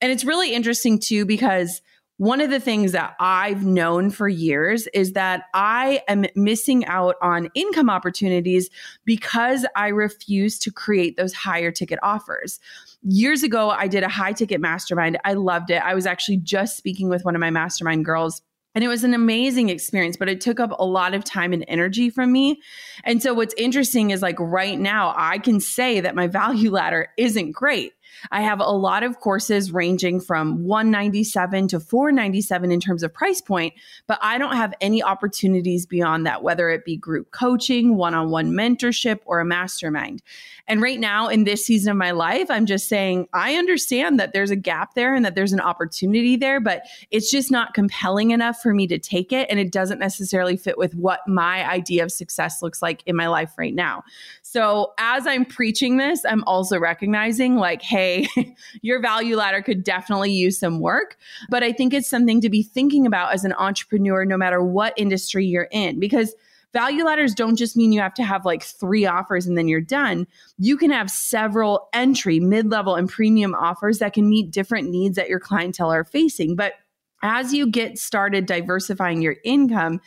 And 0.01 0.13
it's 0.13 0.25
really 0.25 0.55
interesting 0.55 1.01
too, 1.01 1.27
because 1.27 1.83
one 2.19 2.41
of 2.41 2.51
the 2.51 2.61
things 2.61 2.93
that 2.93 3.15
I've 3.21 3.65
known 3.65 4.11
for 4.11 4.29
years 4.29 4.89
is 4.89 5.13
that 5.13 5.45
I 5.55 6.03
am 6.09 6.27
missing 6.35 6.85
out 6.87 7.15
on 7.23 7.49
income 7.55 7.89
opportunities 7.89 8.71
because 9.05 9.65
I 9.77 9.89
refuse 9.89 10.59
to 10.61 10.73
create 10.73 11.17
those 11.17 11.33
higher 11.33 11.71
ticket 11.71 12.01
offers. 12.03 12.59
Years 13.03 13.45
ago, 13.45 13.71
I 13.71 13.87
did 13.87 14.03
a 14.03 14.09
high 14.09 14.33
ticket 14.33 14.61
mastermind. 14.61 15.17
I 15.25 15.35
loved 15.35 15.71
it. 15.71 15.81
I 15.83 15.95
was 15.95 16.07
actually 16.07 16.39
just 16.39 16.77
speaking 16.77 17.09
with 17.09 17.25
one 17.25 17.37
of 17.37 17.41
my 17.41 17.51
mastermind 17.51 18.05
girls 18.05 18.43
and 18.75 18.85
it 18.85 18.89
was 18.89 19.03
an 19.03 19.15
amazing 19.15 19.71
experience, 19.71 20.17
but 20.17 20.29
it 20.29 20.41
took 20.41 20.61
up 20.61 20.71
a 20.79 20.85
lot 20.85 21.13
of 21.13 21.25
time 21.25 21.53
and 21.53 21.65
energy 21.67 22.11
from 22.11 22.31
me. 22.31 22.61
And 23.03 23.21
so, 23.21 23.35
what's 23.35 23.55
interesting 23.57 24.11
is 24.11 24.23
like 24.23 24.39
right 24.39 24.79
now, 24.79 25.15
I 25.17 25.39
can 25.39 25.59
say 25.59 26.01
that 26.01 26.15
my 26.15 26.27
value 26.29 26.71
ladder 26.71 27.09
isn't 27.17 27.53
great. 27.53 27.95
I 28.31 28.43
have 28.43 28.61
a 28.61 28.65
lot 28.65 29.03
of 29.03 29.21
courses 29.21 29.73
ranging 29.73 30.21
from 30.21 30.65
197 30.65 31.69
to 31.69 31.81
497 31.81 32.73
in 32.73 32.81
terms 32.81 33.03
of 33.03 33.13
price 33.13 33.41
point, 33.41 33.75
but 34.07 34.19
I 34.23 34.39
don't 34.39 34.57
have 34.57 34.75
any 34.81 35.03
opportunities 35.03 35.87
beyond 35.87 36.27
that, 36.27 36.43
whether 36.43 36.71
it 36.71 36.85
be 36.85 36.97
group 36.97 37.31
coaching, 37.31 37.97
one 37.97 38.15
on 38.15 38.31
one 38.31 38.53
mentorship, 38.53 39.21
or 39.25 39.41
a 39.41 39.45
mastermind. 39.45 40.23
And 40.67 40.83
right 40.83 41.01
now, 41.01 41.29
in 41.29 41.45
this 41.45 41.65
season 41.65 41.91
of 41.91 41.97
my 41.97 42.11
life, 42.11 42.51
I'm 42.51 42.67
just 42.67 42.89
saying, 42.89 43.27
I 43.33 43.55
understand 43.55 44.21
that 44.21 44.35
there's 44.35 44.51
a 44.51 44.57
gap 44.57 44.95
there 44.95 45.15
and 45.15 45.25
that 45.25 45.35
there's 45.35 45.55
an 45.55 45.61
opportunity 45.61 46.37
there, 46.37 46.61
but 46.61 46.83
it's 47.11 47.31
just 47.31 47.51
not 47.51 47.73
compelling 47.73 48.33
enough 48.33 48.61
for 48.61 48.75
me 48.75 48.87
to 48.89 48.99
take 48.99 49.33
it. 49.33 49.49
And 49.51 49.59
it 49.59 49.73
doesn't 49.73 49.99
necessarily 49.99 50.59
fit 50.59 50.77
with 50.77 50.95
what 50.95 51.21
my 51.27 51.67
idea 51.69 52.05
of 52.05 52.13
success 52.13 52.63
looks 52.63 52.83
like 52.83 53.03
in 53.07 53.17
my 53.17 53.29
life 53.29 53.53
right 53.57 53.75
now. 53.75 54.05
So 54.51 54.95
as 54.97 55.27
I'm 55.27 55.45
preaching 55.45 55.99
this, 55.99 56.25
I'm 56.25 56.43
also 56.45 56.79
recognizing, 56.79 57.57
like, 57.57 57.83
hey, 57.83 58.27
your 58.81 58.99
value 58.99 59.37
ladder 59.37 59.61
could 59.61 59.85
definitely 59.85 60.33
use 60.33 60.59
some 60.59 60.81
work. 60.81 61.19
But 61.51 61.63
I 61.63 61.71
think 61.71 61.93
it's 61.93 62.09
something 62.09 62.41
to 62.41 62.49
be 62.49 62.63
thinking 62.63 63.05
about 63.05 63.35
as 63.35 63.45
an 63.45 63.53
entrepreneur, 63.59 64.25
no 64.25 64.39
matter 64.39 64.65
what 64.65 64.95
industry 64.97 65.45
you're 65.45 65.69
in, 65.71 66.01
because 66.01 66.35
Value 66.73 67.05
ladders 67.05 67.35
don't 67.35 67.57
just 67.57 67.77
mean 67.77 67.93
you 67.93 68.01
have 68.01 68.15
to 68.15 68.23
have 68.23 68.45
like 68.45 68.63
three 68.63 69.07
offers 69.07 69.47
and 69.47 69.57
then 69.57 69.69
you're 69.69 69.81
done. 69.81 70.27
You 70.59 70.77
can 70.77 70.91
have 70.91 71.11
several 71.11 71.89
entry, 71.95 72.41
mid 72.41 72.71
level, 72.71 72.95
and 72.95 73.09
premium 73.09 73.55
offers 73.55 73.99
that 73.99 74.13
can 74.13 74.29
meet 74.29 74.51
different 74.51 74.91
needs 74.91 75.17
that 75.17 75.31
your 75.31 75.41
clientele 75.41 75.91
are 75.91 76.05
facing. 76.05 76.57
But 76.57 76.75
as 77.23 77.53
you 77.55 77.67
get 77.67 77.99
started 77.99 78.47
diversifying 78.47 79.23
your 79.23 79.37
income, 79.45 80.01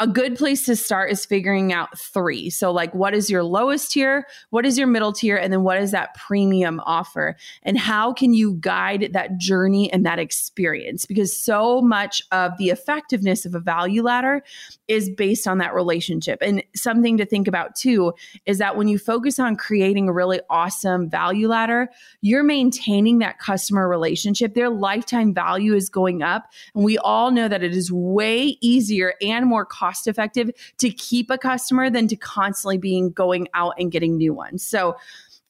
a 0.00 0.06
good 0.06 0.36
place 0.36 0.64
to 0.66 0.76
start 0.76 1.10
is 1.10 1.26
figuring 1.26 1.72
out 1.72 1.98
three. 1.98 2.50
So, 2.50 2.70
like, 2.70 2.94
what 2.94 3.14
is 3.14 3.28
your 3.28 3.42
lowest 3.42 3.90
tier? 3.90 4.26
What 4.50 4.64
is 4.64 4.78
your 4.78 4.86
middle 4.86 5.12
tier? 5.12 5.36
And 5.36 5.52
then 5.52 5.64
what 5.64 5.80
is 5.82 5.90
that 5.90 6.14
premium 6.14 6.80
offer? 6.86 7.36
And 7.64 7.76
how 7.76 8.12
can 8.12 8.32
you 8.32 8.54
guide 8.60 9.10
that 9.12 9.38
journey 9.38 9.92
and 9.92 10.06
that 10.06 10.20
experience? 10.20 11.04
Because 11.04 11.36
so 11.36 11.82
much 11.82 12.22
of 12.30 12.56
the 12.58 12.70
effectiveness 12.70 13.44
of 13.44 13.56
a 13.56 13.60
value 13.60 14.02
ladder 14.02 14.44
is 14.86 15.10
based 15.10 15.48
on 15.48 15.58
that 15.58 15.74
relationship. 15.74 16.38
And 16.42 16.62
something 16.76 17.16
to 17.16 17.26
think 17.26 17.48
about 17.48 17.74
too 17.74 18.12
is 18.46 18.58
that 18.58 18.76
when 18.76 18.86
you 18.86 18.98
focus 18.98 19.40
on 19.40 19.56
creating 19.56 20.08
a 20.08 20.12
really 20.12 20.40
awesome 20.48 21.10
value 21.10 21.48
ladder, 21.48 21.90
you're 22.20 22.44
maintaining 22.44 23.18
that 23.18 23.40
customer 23.40 23.88
relationship. 23.88 24.54
Their 24.54 24.70
lifetime 24.70 25.34
value 25.34 25.74
is 25.74 25.88
going 25.88 26.22
up. 26.22 26.46
And 26.76 26.84
we 26.84 26.98
all 26.98 27.32
know 27.32 27.48
that 27.48 27.64
it 27.64 27.74
is 27.74 27.90
way 27.90 28.58
easier 28.60 29.14
and 29.20 29.46
more 29.46 29.64
cost 29.64 29.87
cost 29.88 30.06
effective 30.06 30.50
to 30.78 30.90
keep 30.90 31.30
a 31.30 31.38
customer 31.38 31.88
than 31.90 32.08
to 32.08 32.16
constantly 32.16 32.78
being 32.78 33.10
going 33.10 33.48
out 33.54 33.74
and 33.78 33.90
getting 33.90 34.16
new 34.16 34.34
ones. 34.34 34.62
So 34.62 34.96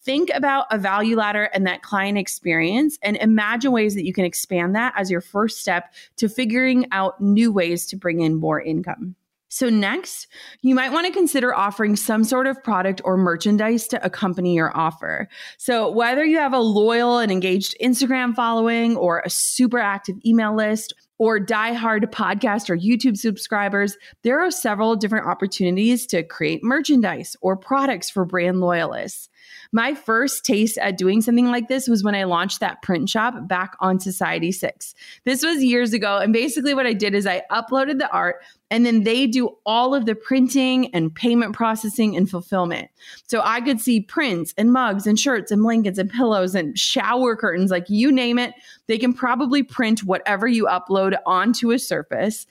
think 0.03 0.31
about 0.33 0.67
a 0.71 0.79
value 0.79 1.17
ladder 1.17 1.51
and 1.53 1.67
that 1.67 1.83
client 1.83 2.19
experience 2.19 2.99
and 3.03 3.17
imagine 3.17 3.73
ways 3.73 3.95
that 3.95 4.05
you 4.05 4.13
can 4.13 4.25
expand 4.25 4.75
that 4.77 4.95
as 4.97 5.11
your 5.11 5.21
first 5.21 5.59
step 5.59 5.93
to 6.17 6.29
figuring 6.29 6.87
out 6.93 7.21
new 7.21 7.53
ways 7.53 7.85
to 7.87 7.97
bring 7.97 8.21
in 8.21 8.37
more 8.37 8.61
income. 8.61 9.17
So, 9.49 9.69
next, 9.69 10.27
you 10.61 10.75
might 10.75 10.93
want 10.93 11.07
to 11.07 11.13
consider 11.13 11.55
offering 11.55 11.97
some 11.97 12.25
sort 12.25 12.47
of 12.47 12.63
product 12.63 13.01
or 13.05 13.17
merchandise 13.17 13.87
to 13.89 14.05
accompany 14.05 14.55
your 14.55 14.77
offer. 14.77 15.29
So, 15.57 15.91
whether 15.91 16.25
you 16.25 16.39
have 16.39 16.53
a 16.53 16.59
loyal 16.59 17.19
and 17.19 17.33
engaged 17.33 17.75
Instagram 17.83 18.35
following 18.35 18.97
or 18.97 19.21
a 19.21 19.31
super 19.31 19.79
active 19.79 20.17
email 20.25 20.55
list, 20.55 20.95
or 21.19 21.41
die-hard 21.41 22.11
podcast 22.13 22.71
or 22.71 22.77
YouTube 22.77 23.17
subscribers, 23.17 23.97
there 24.23 24.41
are 24.41 24.51
several 24.51 24.95
different 24.95 25.27
opportunities 25.27 26.07
to 26.07 26.23
create 26.23 26.63
merchandise 26.63 27.37
or 27.41 27.57
products 27.57 28.09
for 28.09 28.25
brand 28.25 28.61
loyalists. 28.61 29.29
My 29.73 29.95
first 29.95 30.45
taste 30.45 30.79
at 30.79 30.97
doing 30.97 31.21
something 31.21 31.51
like 31.51 31.69
this 31.69 31.89
was 31.89 32.03
when 32.03 32.15
I 32.15 32.25
launched 32.25 32.61
that 32.61 32.81
print 32.83 33.09
shop 33.09 33.35
back 33.47 33.75
on 33.81 34.01
Society 34.01 34.53
6. 34.53 34.95
This 35.25 35.43
was 35.43 35.63
years 35.63 35.93
ago. 35.93 36.19
And 36.19 36.33
basically, 36.33 36.73
what 36.73 36.87
I 36.87 36.95
did 36.95 37.15
is 37.15 37.27
I 37.27 37.43
uploaded 37.51 37.99
the 37.99 38.11
art 38.11 38.37
and 38.71 38.85
then 38.85 39.05
they 39.05 39.27
do 39.27 39.57
all 39.65 39.95
of 39.95 40.07
the 40.07 40.15
printing 40.15 40.95
and 40.95 41.15
payment 41.15 41.55
processing 41.55 42.17
and 42.17 42.29
fulfillment. 42.29 42.91
So 43.27 43.41
I 43.43 43.61
could 43.61 43.81
see 43.81 44.01
prints 44.01 44.53
and 44.59 44.73
mugs 44.73 45.07
and 45.07 45.19
shirts 45.19 45.51
and 45.51 45.63
blankets 45.63 45.99
and 45.99 46.11
pillows 46.11 46.55
and 46.55 46.79
shower 46.79 47.37
curtains, 47.37 47.71
like 47.71 47.89
you 47.89 48.13
name 48.13 48.39
it. 48.39 48.55
They 48.87 48.99
can 48.99 49.13
probably 49.13 49.63
print 49.63 50.05
whatever 50.05 50.47
you 50.47 50.67
upload 50.67 51.17
onto 51.27 51.71
a 51.71 51.79
surface. 51.79 52.47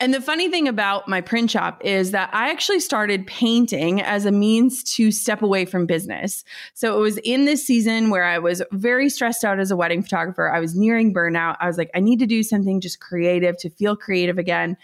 And 0.00 0.14
the 0.14 0.20
funny 0.20 0.48
thing 0.48 0.68
about 0.68 1.08
my 1.08 1.20
print 1.20 1.50
shop 1.50 1.84
is 1.84 2.12
that 2.12 2.30
I 2.32 2.50
actually 2.50 2.80
started 2.80 3.26
painting 3.26 4.00
as 4.00 4.24
a 4.24 4.32
means 4.32 4.84
to 4.94 5.10
step 5.10 5.42
away 5.42 5.64
from 5.64 5.86
business. 5.86 6.44
So 6.74 6.96
it 6.96 7.00
was 7.00 7.18
in 7.18 7.44
this 7.46 7.66
season 7.66 8.10
where 8.10 8.24
I 8.24 8.38
was 8.38 8.62
very 8.72 9.10
stressed 9.10 9.44
out 9.44 9.58
as 9.58 9.70
a 9.70 9.76
wedding 9.76 10.02
photographer. 10.02 10.50
I 10.50 10.60
was 10.60 10.76
nearing 10.76 11.12
burnout. 11.12 11.56
I 11.60 11.66
was 11.66 11.78
like, 11.78 11.90
I 11.94 12.00
need 12.00 12.20
to 12.20 12.26
do 12.26 12.42
something 12.42 12.80
just 12.80 13.00
creative 13.00 13.56
to 13.58 13.70
feel 13.70 13.96
creative 13.96 14.38
again. 14.38 14.76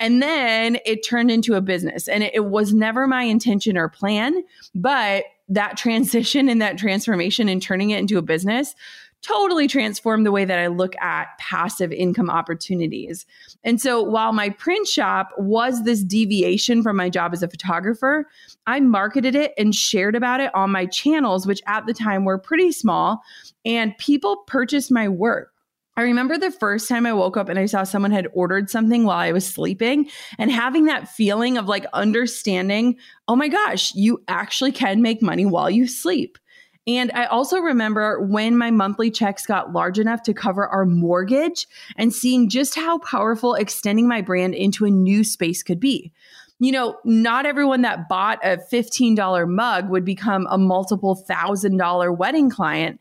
And 0.00 0.22
then 0.22 0.78
it 0.86 1.04
turned 1.04 1.30
into 1.30 1.54
a 1.54 1.60
business. 1.60 2.08
And 2.08 2.22
it, 2.22 2.34
it 2.34 2.44
was 2.46 2.72
never 2.72 3.06
my 3.06 3.24
intention 3.24 3.76
or 3.76 3.88
plan, 3.88 4.42
but 4.74 5.24
that 5.48 5.76
transition 5.76 6.48
and 6.48 6.60
that 6.62 6.78
transformation 6.78 7.48
and 7.48 7.62
turning 7.62 7.90
it 7.90 7.98
into 7.98 8.18
a 8.18 8.22
business 8.22 8.74
totally 9.22 9.66
transformed 9.66 10.24
the 10.24 10.32
way 10.32 10.44
that 10.44 10.58
I 10.58 10.68
look 10.68 10.94
at 11.00 11.36
passive 11.38 11.90
income 11.92 12.30
opportunities. 12.30 13.26
And 13.64 13.80
so 13.80 14.02
while 14.02 14.32
my 14.32 14.50
print 14.50 14.86
shop 14.86 15.30
was 15.36 15.82
this 15.82 16.04
deviation 16.04 16.82
from 16.82 16.96
my 16.96 17.10
job 17.10 17.32
as 17.32 17.42
a 17.42 17.48
photographer, 17.48 18.28
I 18.66 18.80
marketed 18.80 19.34
it 19.34 19.54
and 19.58 19.74
shared 19.74 20.14
about 20.14 20.40
it 20.40 20.54
on 20.54 20.70
my 20.70 20.86
channels, 20.86 21.46
which 21.46 21.60
at 21.66 21.86
the 21.86 21.94
time 21.94 22.24
were 22.24 22.38
pretty 22.38 22.70
small, 22.70 23.20
and 23.64 23.96
people 23.98 24.36
purchased 24.46 24.92
my 24.92 25.08
work. 25.08 25.52
I 25.98 26.02
remember 26.02 26.38
the 26.38 26.52
first 26.52 26.88
time 26.88 27.06
I 27.06 27.12
woke 27.12 27.36
up 27.36 27.48
and 27.48 27.58
I 27.58 27.66
saw 27.66 27.82
someone 27.82 28.12
had 28.12 28.28
ordered 28.32 28.70
something 28.70 29.04
while 29.04 29.18
I 29.18 29.32
was 29.32 29.44
sleeping 29.44 30.08
and 30.38 30.48
having 30.48 30.84
that 30.84 31.08
feeling 31.08 31.58
of 31.58 31.66
like 31.66 31.86
understanding, 31.92 32.98
oh 33.26 33.34
my 33.34 33.48
gosh, 33.48 33.92
you 33.96 34.22
actually 34.28 34.70
can 34.70 35.02
make 35.02 35.22
money 35.22 35.44
while 35.44 35.68
you 35.68 35.88
sleep. 35.88 36.38
And 36.86 37.10
I 37.14 37.24
also 37.24 37.58
remember 37.58 38.20
when 38.20 38.56
my 38.56 38.70
monthly 38.70 39.10
checks 39.10 39.44
got 39.44 39.72
large 39.72 39.98
enough 39.98 40.22
to 40.22 40.32
cover 40.32 40.68
our 40.68 40.86
mortgage 40.86 41.66
and 41.96 42.14
seeing 42.14 42.48
just 42.48 42.76
how 42.76 42.98
powerful 42.98 43.54
extending 43.54 44.06
my 44.06 44.20
brand 44.20 44.54
into 44.54 44.84
a 44.84 44.90
new 44.90 45.24
space 45.24 45.64
could 45.64 45.80
be. 45.80 46.12
You 46.60 46.70
know, 46.70 46.96
not 47.04 47.44
everyone 47.44 47.82
that 47.82 48.08
bought 48.08 48.38
a 48.44 48.58
$15 48.72 49.48
mug 49.48 49.90
would 49.90 50.04
become 50.04 50.46
a 50.48 50.58
multiple 50.58 51.16
thousand 51.16 51.76
dollar 51.76 52.12
wedding 52.12 52.50
client. 52.50 53.00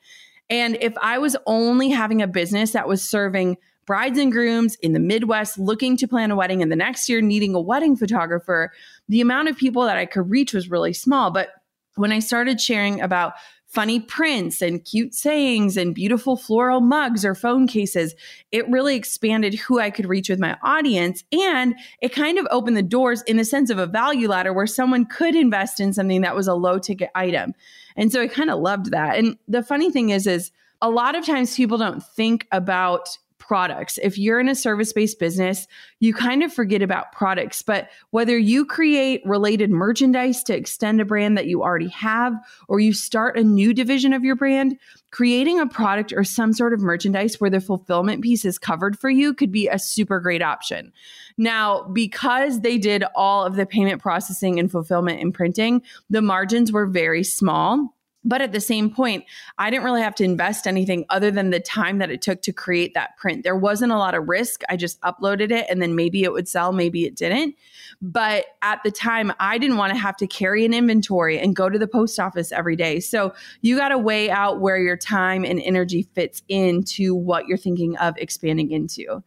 And 0.50 0.78
if 0.82 0.94
I 1.02 1.18
was 1.18 1.36
only 1.46 1.90
having 1.90 2.22
a 2.22 2.28
business 2.28 2.72
that 2.72 2.88
was 2.88 3.04
serving 3.04 3.58
brides 3.86 4.20
and 4.20 4.32
grooms 4.32 4.76
in 4.76 4.94
the 4.94 5.00
Midwest 5.00 5.58
looking 5.58 5.98
to 5.98 6.08
plan 6.08 6.32
a 6.32 6.36
wedding 6.36 6.62
and 6.62 6.72
the 6.72 6.76
next 6.76 7.08
year 7.10 7.22
needing 7.22 7.56
a 7.56 7.62
wedding 7.62 7.96
photographer, 7.96 8.72
the 9.08 9.22
amount 9.22 9.48
of 9.50 9.58
people 9.58 9.84
that 9.84 9.98
I 9.98 10.06
could 10.06 10.30
reach 10.30 10.54
was 10.54 10.70
really 10.70 10.94
small. 10.94 11.32
But 11.32 11.50
when 11.96 12.12
I 12.12 12.20
started 12.20 12.62
sharing 12.62 13.02
about 13.02 13.34
funny 13.66 14.00
prints 14.00 14.62
and 14.62 14.84
cute 14.86 15.14
sayings 15.14 15.76
and 15.76 15.94
beautiful 15.94 16.38
floral 16.38 16.80
mugs 16.80 17.26
or 17.26 17.36
phone 17.36 17.68
cases, 17.68 18.16
it 18.52 18.70
really 18.70 18.96
expanded 18.96 19.54
who 19.56 19.80
I 19.80 19.90
could 19.90 20.08
reach 20.08 20.30
with 20.30 20.40
my 20.40 20.58
audience. 20.64 21.24
And 21.32 21.76
it 22.02 22.14
kind 22.14 22.38
of 22.38 22.48
opened 22.50 22.78
the 22.78 22.84
doors 22.84 23.22
in 23.24 23.38
the 23.38 23.46
sense 23.46 23.70
of 23.70 23.78
a 23.78 23.86
value 23.86 24.30
ladder 24.30 24.54
where 24.54 24.68
someone 24.68 25.06
could 25.06 25.36
invest 25.36 25.80
in 25.80 25.94
something 25.94 26.22
that 26.22 26.36
was 26.36 26.48
a 26.48 26.54
low 26.54 26.80
ticket 26.80 27.10
item. 27.14 27.54
And 27.98 28.12
so 28.12 28.22
I 28.22 28.28
kind 28.28 28.50
of 28.50 28.60
loved 28.60 28.92
that. 28.92 29.18
And 29.18 29.38
the 29.48 29.64
funny 29.64 29.92
thing 29.92 30.12
is, 30.12 30.28
is 30.28 30.52
a 30.82 30.90
lot 30.90 31.16
of 31.16 31.26
times 31.26 31.56
people 31.56 31.78
don't 31.78 32.04
think 32.04 32.48
about 32.52 33.18
products. 33.40 33.98
If 34.02 34.18
you're 34.18 34.40
in 34.40 34.50
a 34.50 34.56
service 34.56 34.94
based 34.94 35.20
business, 35.20 35.68
you 36.00 36.14
kind 36.14 36.44
of 36.44 36.54
forget 36.54 36.82
about 36.82 37.12
products. 37.12 37.62
But 37.62 37.90
whether 38.12 38.38
you 38.38 38.66
create 38.66 39.22
related 39.26 39.70
merchandise 39.70 40.44
to 40.44 40.56
extend 40.56 41.02
a 41.02 41.06
brand 41.06 41.38
that 41.38 41.48
you 41.48 41.64
already 41.64 41.90
have, 41.90 42.34
or 42.68 42.80
you 42.80 42.94
start 42.94 43.38
a 43.38 43.44
new 43.44 43.74
division 43.74 44.14
of 44.14 44.24
your 44.24 44.36
brand, 44.36 44.78
creating 45.12 45.60
a 45.60 45.68
product 45.68 46.14
or 46.14 46.24
some 46.24 46.54
sort 46.54 46.74
of 46.74 46.82
merchandise 46.82 47.40
where 47.40 47.50
the 47.50 47.62
fulfillment 47.62 48.22
piece 48.22 48.44
is 48.44 48.60
covered 48.60 49.00
for 49.00 49.10
you 49.10 49.34
could 49.34 49.52
be 49.52 49.68
a 49.68 49.80
super 49.80 50.20
great 50.20 50.42
option. 50.42 50.92
Now, 51.38 51.84
because 51.84 52.62
they 52.62 52.78
did 52.78 53.04
all 53.16 53.46
of 53.46 53.56
the 53.56 53.66
payment 53.66 54.02
processing 54.02 54.60
and 54.60 54.72
fulfillment 54.72 55.22
and 55.22 55.34
printing, 55.34 55.82
the 56.10 56.22
margins 56.22 56.72
were 56.72 56.86
very 56.86 57.24
small. 57.24 57.94
But 58.24 58.42
at 58.42 58.52
the 58.52 58.60
same 58.60 58.90
point, 58.90 59.24
I 59.58 59.70
didn't 59.70 59.86
really 59.86 60.02
have 60.02 60.16
to 60.16 60.24
invest 60.24 60.68
anything 60.68 61.06
other 61.10 61.32
than 61.32 61.50
the 61.50 61.60
time 61.60 62.00
that 62.00 62.12
it 62.12 62.22
took 62.22 62.42
to 62.42 62.52
create 62.52 62.94
that 62.94 63.16
print. 63.18 63.44
There 63.44 63.56
wasn't 63.56 63.92
a 63.94 63.98
lot 63.98 64.16
of 64.16 64.28
risk. 64.28 64.64
I 64.70 64.76
just 64.76 65.00
uploaded 65.02 65.52
it 65.52 65.66
and 65.70 65.82
then 65.82 65.96
maybe 65.96 66.24
it 66.24 66.34
would 66.34 66.48
sell, 66.48 66.74
maybe 66.74 67.06
it 67.06 67.16
didn't. 67.16 67.56
But 68.02 68.46
at 68.62 68.82
the 68.84 68.92
time, 68.92 69.32
I 69.40 69.58
didn't 69.58 69.78
want 69.78 69.94
to 69.94 70.00
have 70.00 70.18
to 70.18 70.28
carry 70.28 70.66
an 70.66 70.74
inventory 70.74 71.40
and 71.40 71.56
go 71.56 71.70
to 71.70 71.80
the 71.80 71.88
post 71.88 72.20
office 72.20 72.52
every 72.52 72.76
day. 72.76 73.00
So 73.00 73.34
you 73.62 73.78
got 73.78 73.90
to 73.90 73.98
weigh 73.98 74.30
out 74.30 74.60
where 74.60 74.78
your 74.78 74.98
time 74.98 75.46
and 75.46 75.62
energy 75.62 76.04
fits 76.14 76.44
into 76.50 77.16
what 77.16 77.48
you're 77.48 77.58
thinking 77.58 77.98
of 77.98 78.16
expanding 78.18 78.72
into. 78.72 79.24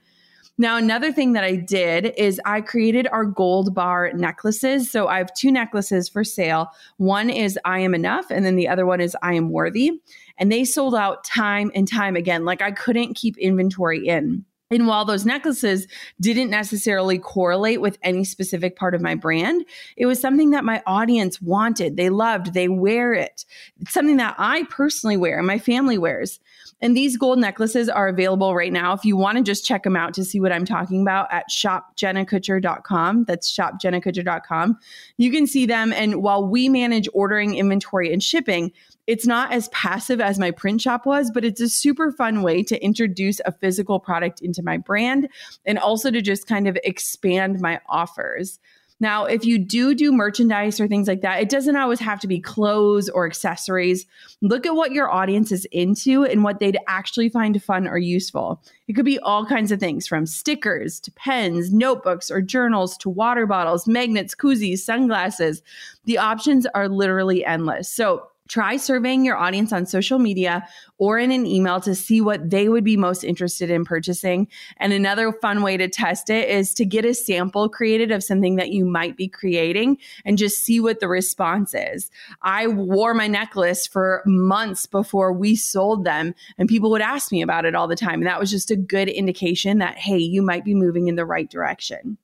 Now, 0.59 0.77
another 0.77 1.11
thing 1.11 1.33
that 1.33 1.45
I 1.45 1.57
did 1.57 2.13
is 2.19 2.41
I 2.45 2.61
created 2.61 3.09
our 3.13 3.25
gold 3.25 3.75
bar 3.75 4.13
necklaces. 4.13 4.91
So 4.91 5.09
I 5.09 5.19
have 5.19 5.33
two 5.33 5.51
necklaces 5.51 6.09
for 6.09 6.23
sale. 6.23 6.69
One 6.99 7.31
is 7.31 7.59
I 7.65 7.79
am 7.81 7.95
enough, 7.95 8.27
and 8.31 8.45
then 8.45 8.57
the 8.57 8.69
other 8.69 8.85
one 8.85 9.01
is 9.01 9.17
I 9.23 9.35
am 9.35 9.51
worthy. 9.51 9.93
And 10.37 10.53
they 10.53 10.65
sold 10.65 10.95
out 10.95 11.25
time 11.25 11.71
and 11.75 11.89
time 11.89 12.15
again. 12.15 12.45
Like 12.45 12.61
I 12.61 12.73
couldn't 12.73 13.15
keep 13.15 13.39
inventory 13.39 14.07
in. 14.07 14.45
And 14.73 14.87
while 14.87 15.05
those 15.05 15.27
necklaces 15.27 15.89
didn't 16.21 16.49
necessarily 16.49 17.19
correlate 17.19 17.81
with 17.81 17.99
any 18.03 18.23
specific 18.23 18.77
part 18.77 18.95
of 18.95 19.01
my 19.01 19.17
brand, 19.17 19.65
it 19.97 20.07
was 20.07 20.21
something 20.21 20.51
that 20.51 20.65
my 20.65 20.81
audience 20.87 21.43
wanted. 21.43 21.97
They 21.97 22.09
loved, 22.09 22.55
they 22.55 22.69
wear 22.69 23.13
it. 23.13 23.45
It's 23.81 23.93
something 23.93 24.19
that 24.19 24.37
I 24.39 24.63
personally 24.71 25.17
wear 25.17 25.39
and 25.39 25.47
my 25.47 25.59
family 25.59 25.99
wears. 25.99 26.39
And 26.83 26.97
these 26.97 27.17
gold 27.17 27.39
necklaces 27.39 27.89
are 27.89 28.09
available 28.09 28.55
right 28.55 28.73
now. 28.73 28.93
If 28.93 29.05
you 29.05 29.17
want 29.17 29.39
to 29.39 29.45
just 29.45 29.65
check 29.65 29.83
them 29.83 29.97
out 29.97 30.15
to 30.15 30.25
see 30.25 30.41
what 30.41 30.53
I'm 30.53 30.65
talking 30.65 31.03
about 31.03 31.29
at 31.31 31.45
shopjennakutcher.com, 31.51 33.25
that's 33.25 33.55
shopjennakutcher.com. 33.55 34.79
You 35.19 35.31
can 35.31 35.47
see 35.47 35.67
them. 35.67 35.93
And 35.93 36.23
while 36.23 36.47
we 36.47 36.69
manage 36.69 37.09
ordering, 37.13 37.57
inventory, 37.57 38.13
and 38.13 38.23
shipping, 38.23 38.73
it's 39.07 39.27
not 39.27 39.53
as 39.53 39.69
passive 39.71 40.21
as 40.21 40.39
my 40.39 40.53
print 40.53 40.81
shop 40.81 41.05
was, 41.05 41.31
but 41.31 41.45
it's 41.45 41.61
a 41.61 41.69
super 41.69 42.13
fun 42.13 42.43
way 42.43 42.63
to 42.63 42.83
introduce 42.83 43.41
a 43.45 43.53
physical 43.53 43.99
product 43.99 44.41
into 44.41 44.63
my 44.63 44.77
brand 44.77 45.29
and 45.65 45.79
also 45.79 46.11
to 46.11 46.23
just 46.23 46.47
kind 46.47 46.69
of 46.69 46.79
expand 46.85 47.61
my 47.61 47.81
offers. 47.89 48.61
Now, 49.01 49.25
if 49.25 49.47
you 49.47 49.59
do 49.59 49.95
do 49.95 50.13
merchandise 50.13 50.79
or 50.79 50.87
things 50.87 51.09
like 51.09 51.23
that, 51.23 51.41
it 51.41 51.49
doesn't 51.49 51.77
always 51.77 52.01
have 52.01 52.21
to 52.21 52.29
be 52.29 52.39
clothes 52.39 53.09
or 53.09 53.27
accessories. 53.27 54.07
Look 54.43 54.67
at 54.67 54.75
what 54.75 54.93
your 54.93 55.11
audience 55.11 55.51
is 55.51 55.65
into 55.73 56.25
and 56.25 56.45
what 56.45 56.61
they'd 56.61 56.79
actually 56.87 57.31
find 57.31 57.63
fun 57.63 57.89
or 57.89 57.97
useful. 57.97 58.63
It 58.89 58.93
could 58.93 59.07
be 59.07 59.19
all 59.19 59.47
kinds 59.47 59.73
of 59.73 59.81
things 59.81 60.07
from 60.07 60.27
stickers 60.27 61.01
to 61.01 61.11
pens, 61.13 61.73
notebooks 61.73 62.31
or 62.31 62.43
journals 62.43 62.99
to 62.99 63.09
water 63.09 63.47
bottles, 63.47 63.87
magnets, 63.87 64.35
koozies, 64.35 64.81
sunglasses. 64.81 65.63
The 66.05 66.19
options 66.19 66.67
are 66.67 66.89
literally 66.89 67.45
endless. 67.45 67.89
So, 67.89 68.27
Try 68.51 68.79
surveying 68.79 69.25
your 69.25 69.37
audience 69.37 69.73
on 69.73 69.87
social 69.87 70.19
media 70.19 70.67
or 70.99 71.21
in 71.21 71.31
an 71.31 71.47
email 71.47 71.81
to 71.83 71.95
see 71.95 72.21
what 72.21 72.51
they 72.51 72.69
would 72.69 72.83
be 72.83 72.97
most 72.97 73.23
interested 73.23 73.71
in 73.71 73.85
purchasing. 73.85 74.49
And 74.79 74.93
another 74.93 75.31
fun 75.31 75.63
way 75.63 75.77
to 75.77 75.89
test 75.89 76.31
it 76.31 76.49
is 76.49 76.75
to 76.75 76.85
get 76.85 77.05
a 77.05 77.15
sample 77.15 77.69
created 77.69 78.11
of 78.11 78.25
something 78.25 78.57
that 78.57 78.71
you 78.71 78.85
might 78.85 79.17
be 79.17 79.29
creating 79.29 79.99
and 80.25 80.37
just 80.37 80.65
see 80.65 80.81
what 80.81 80.99
the 80.99 81.07
response 81.07 81.75
is. 81.75 82.11
I 82.43 82.67
wore 82.67 83.15
my 83.15 83.29
necklace 83.29 83.87
for 83.87 84.25
months 84.27 84.85
before 84.85 85.33
we 85.33 85.55
sold 85.55 86.05
them, 86.05 86.35
and 86.59 86.69
people 86.69 86.91
would 86.91 87.03
ask 87.03 87.31
me 87.31 87.43
about 87.43 87.67
it 87.67 87.77
all 87.77 87.87
the 87.87 87.95
time. 87.95 88.15
And 88.15 88.27
that 88.27 88.41
was 88.41 88.51
just 88.51 88.73
a 88.73 88.77
good 88.77 89.09
indication 89.09 89.79
that, 89.79 89.97
hey, 89.97 90.19
you 90.19 90.43
might 90.43 90.65
be 90.65 90.75
moving 90.75 91.07
in 91.07 91.15
the 91.15 91.25
right 91.25 91.49
direction. 91.49 92.19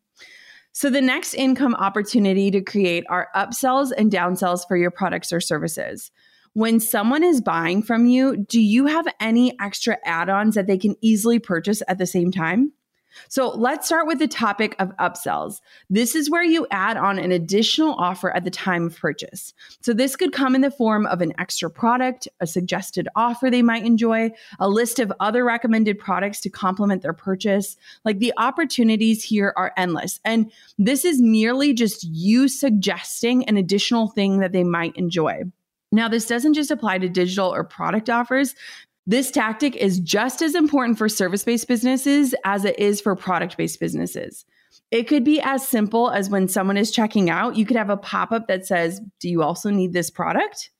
So, 0.78 0.90
the 0.90 1.00
next 1.00 1.32
income 1.32 1.74
opportunity 1.74 2.50
to 2.50 2.60
create 2.60 3.04
are 3.08 3.30
upsells 3.34 3.92
and 3.96 4.12
downsells 4.12 4.68
for 4.68 4.76
your 4.76 4.90
products 4.90 5.32
or 5.32 5.40
services. 5.40 6.10
When 6.52 6.80
someone 6.80 7.24
is 7.24 7.40
buying 7.40 7.82
from 7.82 8.04
you, 8.04 8.36
do 8.36 8.60
you 8.60 8.84
have 8.84 9.06
any 9.18 9.58
extra 9.58 9.96
add 10.04 10.28
ons 10.28 10.54
that 10.54 10.66
they 10.66 10.76
can 10.76 10.94
easily 11.00 11.38
purchase 11.38 11.82
at 11.88 11.96
the 11.96 12.04
same 12.04 12.30
time? 12.30 12.72
So 13.28 13.50
let's 13.50 13.86
start 13.86 14.06
with 14.06 14.18
the 14.18 14.28
topic 14.28 14.76
of 14.78 14.96
upsells. 14.96 15.60
This 15.90 16.14
is 16.14 16.30
where 16.30 16.44
you 16.44 16.66
add 16.70 16.96
on 16.96 17.18
an 17.18 17.32
additional 17.32 17.94
offer 17.94 18.34
at 18.34 18.44
the 18.44 18.50
time 18.50 18.86
of 18.86 18.96
purchase. 18.98 19.54
So 19.80 19.92
this 19.92 20.16
could 20.16 20.32
come 20.32 20.54
in 20.54 20.60
the 20.60 20.70
form 20.70 21.06
of 21.06 21.20
an 21.20 21.32
extra 21.38 21.70
product, 21.70 22.28
a 22.40 22.46
suggested 22.46 23.08
offer 23.16 23.50
they 23.50 23.62
might 23.62 23.84
enjoy, 23.84 24.30
a 24.58 24.68
list 24.68 24.98
of 24.98 25.12
other 25.20 25.44
recommended 25.44 25.98
products 25.98 26.40
to 26.42 26.50
complement 26.50 27.02
their 27.02 27.12
purchase. 27.12 27.76
Like 28.04 28.18
the 28.18 28.32
opportunities 28.36 29.22
here 29.22 29.52
are 29.56 29.72
endless. 29.76 30.20
And 30.24 30.50
this 30.78 31.04
is 31.04 31.20
merely 31.20 31.72
just 31.72 32.04
you 32.04 32.48
suggesting 32.48 33.44
an 33.44 33.56
additional 33.56 34.08
thing 34.08 34.38
that 34.40 34.52
they 34.52 34.64
might 34.64 34.96
enjoy. 34.96 35.44
Now, 35.92 36.08
this 36.08 36.26
doesn't 36.26 36.54
just 36.54 36.70
apply 36.70 36.98
to 36.98 37.08
digital 37.08 37.54
or 37.54 37.62
product 37.62 38.10
offers. 38.10 38.54
This 39.06 39.30
tactic 39.30 39.76
is 39.76 40.00
just 40.00 40.42
as 40.42 40.54
important 40.54 40.98
for 40.98 41.08
service 41.08 41.44
based 41.44 41.68
businesses 41.68 42.34
as 42.44 42.64
it 42.64 42.78
is 42.78 43.00
for 43.00 43.14
product 43.14 43.56
based 43.56 43.78
businesses. 43.78 44.44
It 44.90 45.04
could 45.04 45.24
be 45.24 45.40
as 45.40 45.66
simple 45.66 46.10
as 46.10 46.30
when 46.30 46.48
someone 46.48 46.76
is 46.76 46.90
checking 46.90 47.30
out, 47.30 47.56
you 47.56 47.66
could 47.66 47.76
have 47.76 47.90
a 47.90 47.96
pop 47.96 48.32
up 48.32 48.48
that 48.48 48.66
says, 48.66 49.00
Do 49.20 49.28
you 49.28 49.42
also 49.42 49.70
need 49.70 49.92
this 49.92 50.10
product? 50.10 50.70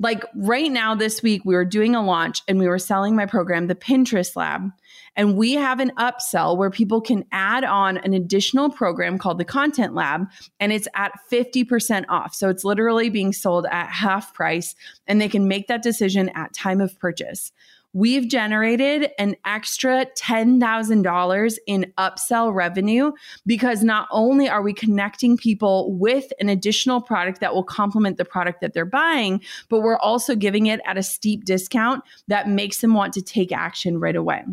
Like 0.00 0.24
right 0.36 0.70
now, 0.70 0.94
this 0.94 1.22
week, 1.22 1.42
we 1.44 1.54
were 1.54 1.64
doing 1.64 1.94
a 1.94 2.04
launch 2.04 2.42
and 2.46 2.58
we 2.58 2.68
were 2.68 2.78
selling 2.78 3.16
my 3.16 3.26
program, 3.26 3.66
the 3.66 3.74
Pinterest 3.74 4.36
Lab. 4.36 4.70
And 5.18 5.36
we 5.36 5.52
have 5.54 5.80
an 5.80 5.92
upsell 5.98 6.56
where 6.56 6.70
people 6.70 7.02
can 7.02 7.24
add 7.32 7.64
on 7.64 7.98
an 7.98 8.14
additional 8.14 8.70
program 8.70 9.18
called 9.18 9.38
the 9.38 9.44
Content 9.44 9.94
Lab, 9.94 10.28
and 10.60 10.72
it's 10.72 10.88
at 10.94 11.12
50% 11.30 12.06
off. 12.08 12.34
So 12.34 12.48
it's 12.48 12.64
literally 12.64 13.10
being 13.10 13.34
sold 13.34 13.66
at 13.70 13.90
half 13.90 14.32
price, 14.32 14.74
and 15.06 15.20
they 15.20 15.28
can 15.28 15.46
make 15.46 15.66
that 15.66 15.82
decision 15.82 16.30
at 16.30 16.54
time 16.54 16.80
of 16.80 16.98
purchase 16.98 17.52
we've 17.92 18.28
generated 18.28 19.10
an 19.18 19.34
extra 19.46 20.06
$10,000 20.20 21.58
in 21.66 21.92
upsell 21.98 22.54
revenue 22.54 23.12
because 23.46 23.82
not 23.82 24.06
only 24.10 24.48
are 24.48 24.62
we 24.62 24.72
connecting 24.72 25.36
people 25.36 25.92
with 25.94 26.32
an 26.38 26.48
additional 26.48 27.00
product 27.00 27.40
that 27.40 27.54
will 27.54 27.64
complement 27.64 28.16
the 28.16 28.24
product 28.24 28.60
that 28.60 28.74
they're 28.74 28.84
buying, 28.84 29.40
but 29.68 29.80
we're 29.80 29.98
also 29.98 30.36
giving 30.36 30.66
it 30.66 30.80
at 30.84 30.98
a 30.98 31.02
steep 31.02 31.44
discount 31.44 32.04
that 32.28 32.48
makes 32.48 32.80
them 32.80 32.94
want 32.94 33.12
to 33.14 33.22
take 33.22 33.52
action 33.52 33.98
right 33.98 34.16
away. 34.16 34.44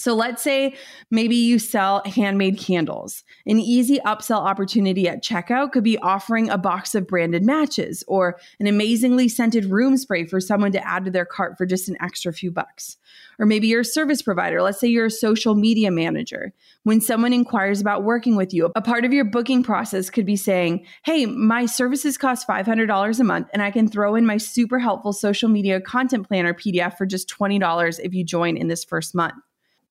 So 0.00 0.14
let's 0.14 0.42
say 0.42 0.74
maybe 1.10 1.36
you 1.36 1.58
sell 1.58 2.02
handmade 2.06 2.58
candles. 2.58 3.22
An 3.46 3.60
easy 3.60 3.98
upsell 4.06 4.40
opportunity 4.40 5.06
at 5.06 5.22
checkout 5.22 5.72
could 5.72 5.84
be 5.84 5.98
offering 5.98 6.48
a 6.48 6.56
box 6.56 6.94
of 6.94 7.06
branded 7.06 7.44
matches 7.44 8.02
or 8.08 8.38
an 8.58 8.66
amazingly 8.66 9.28
scented 9.28 9.66
room 9.66 9.98
spray 9.98 10.24
for 10.24 10.40
someone 10.40 10.72
to 10.72 10.88
add 10.88 11.04
to 11.04 11.10
their 11.10 11.26
cart 11.26 11.58
for 11.58 11.66
just 11.66 11.88
an 11.90 11.98
extra 12.00 12.32
few 12.32 12.50
bucks. 12.50 12.96
Or 13.38 13.44
maybe 13.44 13.66
you're 13.66 13.82
a 13.82 13.84
service 13.84 14.22
provider. 14.22 14.62
Let's 14.62 14.80
say 14.80 14.88
you're 14.88 15.06
a 15.06 15.10
social 15.10 15.54
media 15.54 15.90
manager. 15.90 16.54
When 16.84 17.02
someone 17.02 17.34
inquires 17.34 17.82
about 17.82 18.02
working 18.02 18.36
with 18.36 18.54
you, 18.54 18.72
a 18.74 18.80
part 18.80 19.04
of 19.04 19.12
your 19.12 19.26
booking 19.26 19.62
process 19.62 20.08
could 20.08 20.24
be 20.24 20.36
saying, 20.36 20.86
Hey, 21.04 21.26
my 21.26 21.66
services 21.66 22.16
cost 22.16 22.48
$500 22.48 23.20
a 23.20 23.24
month, 23.24 23.48
and 23.52 23.62
I 23.62 23.70
can 23.70 23.86
throw 23.86 24.14
in 24.14 24.24
my 24.24 24.38
super 24.38 24.78
helpful 24.78 25.12
social 25.12 25.50
media 25.50 25.78
content 25.78 26.26
planner 26.26 26.54
PDF 26.54 26.96
for 26.96 27.04
just 27.04 27.28
$20 27.28 28.00
if 28.02 28.14
you 28.14 28.24
join 28.24 28.56
in 28.56 28.68
this 28.68 28.82
first 28.82 29.14
month. 29.14 29.34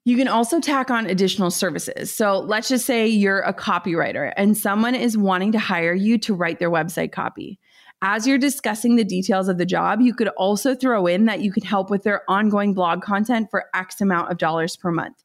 You 0.06 0.18
can 0.18 0.28
also 0.28 0.60
tack 0.60 0.90
on 0.90 1.06
additional 1.06 1.52
services. 1.52 2.14
So 2.14 2.40
let's 2.40 2.70
just 2.70 2.86
say 2.86 3.08
you're 3.08 3.42
a 3.42 3.54
copywriter 3.54 4.34
and 4.38 4.58
someone 4.58 4.96
is 4.96 5.18
wanting 5.18 5.52
to 5.52 5.60
hire 5.60 5.94
you 5.94 6.18
to 6.20 6.34
write 6.34 6.60
their 6.60 6.72
website 6.72 7.12
copy. 7.12 7.60
As 8.02 8.26
you're 8.26 8.38
discussing 8.38 8.96
the 8.96 9.04
details 9.04 9.50
of 9.50 9.58
the 9.58 9.66
job, 9.66 10.00
you 10.00 10.14
could 10.14 10.30
also 10.30 10.74
throw 10.74 11.06
in 11.06 11.26
that 11.26 11.42
you 11.42 11.52
can 11.52 11.64
help 11.64 11.90
with 11.90 12.04
their 12.04 12.22
ongoing 12.30 12.74
blog 12.74 13.02
content 13.02 13.50
for 13.52 13.66
X 13.76 14.00
amount 14.00 14.32
of 14.32 14.38
dollars 14.38 14.78
per 14.78 14.90
month 14.90 15.22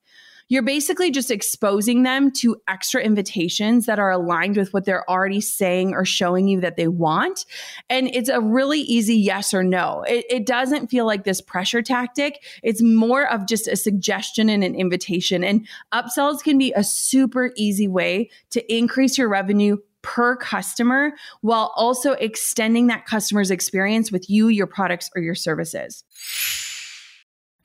you're 0.48 0.62
basically 0.62 1.10
just 1.10 1.30
exposing 1.30 2.02
them 2.02 2.30
to 2.30 2.56
extra 2.68 3.02
invitations 3.02 3.86
that 3.86 3.98
are 3.98 4.10
aligned 4.10 4.56
with 4.56 4.72
what 4.72 4.84
they're 4.84 5.08
already 5.08 5.40
saying 5.40 5.94
or 5.94 6.04
showing 6.04 6.48
you 6.48 6.60
that 6.60 6.76
they 6.76 6.88
want. 6.88 7.44
And 7.88 8.08
it's 8.08 8.28
a 8.28 8.40
really 8.40 8.80
easy 8.80 9.16
yes 9.16 9.54
or 9.54 9.62
no. 9.62 10.02
It, 10.02 10.26
it 10.28 10.46
doesn't 10.46 10.88
feel 10.88 11.06
like 11.06 11.24
this 11.24 11.40
pressure 11.40 11.82
tactic. 11.82 12.42
It's 12.62 12.82
more 12.82 13.26
of 13.30 13.46
just 13.46 13.68
a 13.68 13.76
suggestion 13.76 14.48
and 14.48 14.62
an 14.62 14.74
invitation. 14.74 15.42
And 15.44 15.66
upsells 15.92 16.42
can 16.42 16.58
be 16.58 16.72
a 16.74 16.84
super 16.84 17.52
easy 17.56 17.88
way 17.88 18.30
to 18.50 18.74
increase 18.74 19.16
your 19.16 19.28
revenue 19.28 19.78
per 20.04 20.36
customer 20.36 21.12
while 21.40 21.72
also 21.76 22.12
extending 22.12 22.88
that 22.88 23.06
customer's 23.06 23.50
experience 23.50 24.12
with 24.12 24.28
you, 24.28 24.48
your 24.48 24.66
products, 24.66 25.10
or 25.16 25.22
your 25.22 25.34
services. 25.34 26.04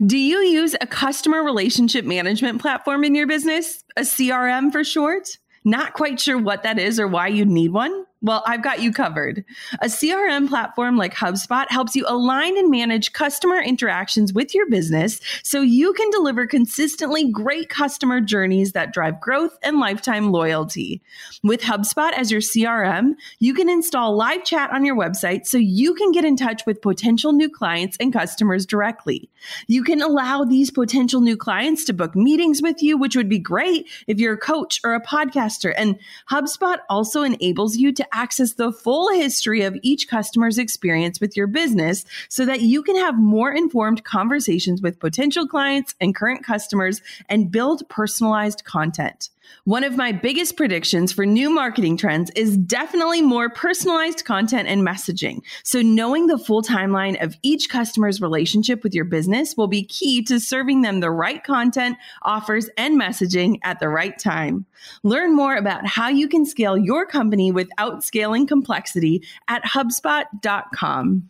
Do 0.06 0.18
you 0.18 0.38
use 0.38 0.78
a 0.80 0.88
customer 0.88 1.44
relationship 1.44 2.06
management 2.06 2.62
platform 2.62 3.04
in 3.04 3.16
your 3.16 3.28
business? 3.28 3.84
A 3.98 4.02
CRM 4.02 4.72
for 4.72 4.86
short? 4.86 5.38
Not 5.66 5.94
quite 5.94 6.22
sure 6.22 6.38
what 6.38 6.64
that 6.64 6.80
is 6.80 7.02
or 7.02 7.08
why 7.08 7.28
you'd 7.28 7.50
need 7.50 7.74
one? 7.74 8.06
Well, 8.22 8.44
I've 8.46 8.62
got 8.62 8.82
you 8.82 8.92
covered. 8.92 9.46
A 9.82 9.86
CRM 9.86 10.50
platform 10.50 10.98
like 10.98 11.14
HubSpot 11.14 11.66
helps 11.70 11.96
you 11.96 12.04
align 12.06 12.58
and 12.58 12.70
manage 12.70 13.14
customer 13.14 13.62
interactions 13.62 14.34
with 14.34 14.54
your 14.54 14.70
business 14.70 15.22
so 15.42 15.62
you 15.62 15.94
can 15.94 16.10
deliver 16.10 16.46
consistently 16.46 17.32
great 17.32 17.70
customer 17.70 18.20
journeys 18.20 18.74
that 18.74 18.92
drive 18.92 19.22
growth 19.22 19.58
and 19.64 19.80
lifetime 19.80 20.34
loyalty. 20.34 21.02
With 21.44 21.62
HubSpot 21.62 22.12
as 22.12 22.30
your 22.30 22.42
CRM, 22.42 23.14
you 23.40 23.54
can 23.54 23.70
install 23.70 24.18
live 24.18 24.44
chat 24.44 24.70
on 24.72 24.84
your 24.84 24.98
website 24.98 25.46
so 25.48 25.58
you 25.58 25.94
can 25.94 26.12
get 26.12 26.26
in 26.26 26.36
touch 26.36 26.66
with 26.66 26.82
potential 26.82 27.32
new 27.32 27.50
clients 27.50 27.96
and 28.02 28.12
customers 28.12 28.66
directly. 28.66 29.30
You 29.68 29.82
can 29.82 30.02
allow 30.02 30.44
these 30.44 30.72
potential 30.72 31.22
new 31.22 31.38
clients 31.38 31.86
to 31.86 31.94
book 31.94 32.18
meetings 32.18 32.62
with 32.62 32.84
you, 32.84 32.98
which 32.98 33.16
would 33.16 33.30
be 33.30 33.40
great 33.40 33.88
if 34.08 34.20
you're 34.20 34.34
a 34.34 34.38
coach 34.38 34.82
or 34.84 34.94
a 34.94 35.02
podcaster. 35.02 35.74
And 35.78 35.98
HubSpot 36.30 36.80
also 36.90 37.24
enables 37.24 37.78
you 37.78 37.94
to 37.94 38.09
access 38.12 38.54
the 38.54 38.72
full 38.72 39.10
history 39.14 39.62
of 39.62 39.78
each 39.82 40.08
customer's 40.08 40.58
experience 40.58 41.20
with 41.20 41.36
your 41.36 41.48
business 41.48 42.06
so 42.30 42.46
that 42.46 42.62
you 42.62 42.84
can 42.84 42.96
have 42.96 43.18
more 43.18 43.52
informed 43.52 44.04
conversations 44.04 44.82
with 44.82 45.00
potential 45.00 45.48
clients 45.48 45.96
and 46.00 46.16
current 46.16 46.44
customers 46.44 47.02
and 47.28 47.52
build 47.52 47.88
personalized 47.90 48.64
content. 48.66 49.30
One 49.66 49.84
of 49.84 49.98
my 49.98 50.12
biggest 50.12 50.58
predictions 50.58 51.12
for 51.12 51.26
new 51.26 51.50
marketing 51.50 51.98
trends 51.98 52.32
is 52.36 52.58
definitely 52.58 53.22
more 53.22 53.50
personalized 53.50 54.26
content 54.26 54.68
and 54.68 54.86
messaging. 54.86 55.42
So, 55.64 55.82
knowing 55.82 56.28
the 56.28 56.38
full 56.38 56.62
timeline 56.62 57.22
of 57.24 57.36
each 57.44 57.70
customer's 57.70 58.22
relationship 58.22 58.84
with 58.84 58.94
your 58.94 59.06
business 59.06 59.56
will 59.56 59.68
be 59.68 59.84
key 59.84 60.24
to 60.24 60.40
serving 60.40 60.82
them 60.82 61.00
the 61.00 61.12
right 61.12 61.44
content, 61.44 61.98
offers, 62.24 62.70
and 62.78 63.00
messaging 63.00 63.60
at 63.64 63.80
the 63.80 63.90
right 63.90 64.18
time. 64.18 64.66
Learn 65.04 65.36
more 65.36 65.56
about 65.56 65.86
how 65.86 66.08
you 66.08 66.28
can 66.28 66.46
scale 66.46 66.78
your 66.78 67.06
company 67.06 67.52
without 67.52 68.04
scaling 68.04 68.48
complexity 68.48 69.24
at 69.48 69.64
HubSpot.com. 69.64 71.30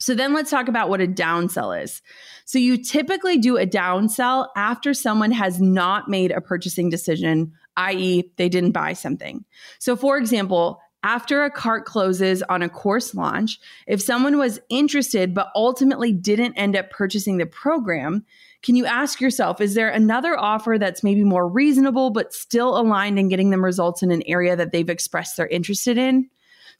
So 0.00 0.14
then 0.14 0.32
let's 0.32 0.50
talk 0.50 0.68
about 0.68 0.88
what 0.88 1.00
a 1.00 1.06
downsell 1.06 1.80
is. 1.80 2.02
So 2.46 2.58
you 2.58 2.82
typically 2.82 3.38
do 3.38 3.58
a 3.58 3.66
downsell 3.66 4.48
after 4.56 4.94
someone 4.94 5.30
has 5.30 5.60
not 5.60 6.08
made 6.08 6.32
a 6.32 6.40
purchasing 6.40 6.88
decision, 6.88 7.52
i.e., 7.76 8.32
they 8.36 8.48
didn't 8.48 8.72
buy 8.72 8.94
something. 8.94 9.44
So 9.78 9.94
for 9.94 10.16
example, 10.16 10.80
after 11.02 11.44
a 11.44 11.50
cart 11.50 11.84
closes 11.84 12.42
on 12.44 12.62
a 12.62 12.68
course 12.68 13.14
launch, 13.14 13.60
if 13.86 14.02
someone 14.02 14.36
was 14.36 14.58
interested 14.68 15.34
but 15.34 15.50
ultimately 15.54 16.12
didn't 16.12 16.54
end 16.54 16.76
up 16.76 16.90
purchasing 16.90 17.36
the 17.36 17.46
program, 17.46 18.24
can 18.62 18.76
you 18.76 18.84
ask 18.84 19.20
yourself, 19.20 19.60
is 19.60 19.74
there 19.74 19.88
another 19.88 20.38
offer 20.38 20.76
that's 20.78 21.02
maybe 21.02 21.24
more 21.24 21.48
reasonable 21.48 22.10
but 22.10 22.34
still 22.34 22.78
aligned 22.78 23.18
in 23.18 23.28
getting 23.28 23.50
them 23.50 23.64
results 23.64 24.02
in 24.02 24.10
an 24.10 24.22
area 24.26 24.56
that 24.56 24.72
they've 24.72 24.90
expressed 24.90 25.36
they're 25.36 25.46
interested 25.46 25.96
in? 25.96 26.28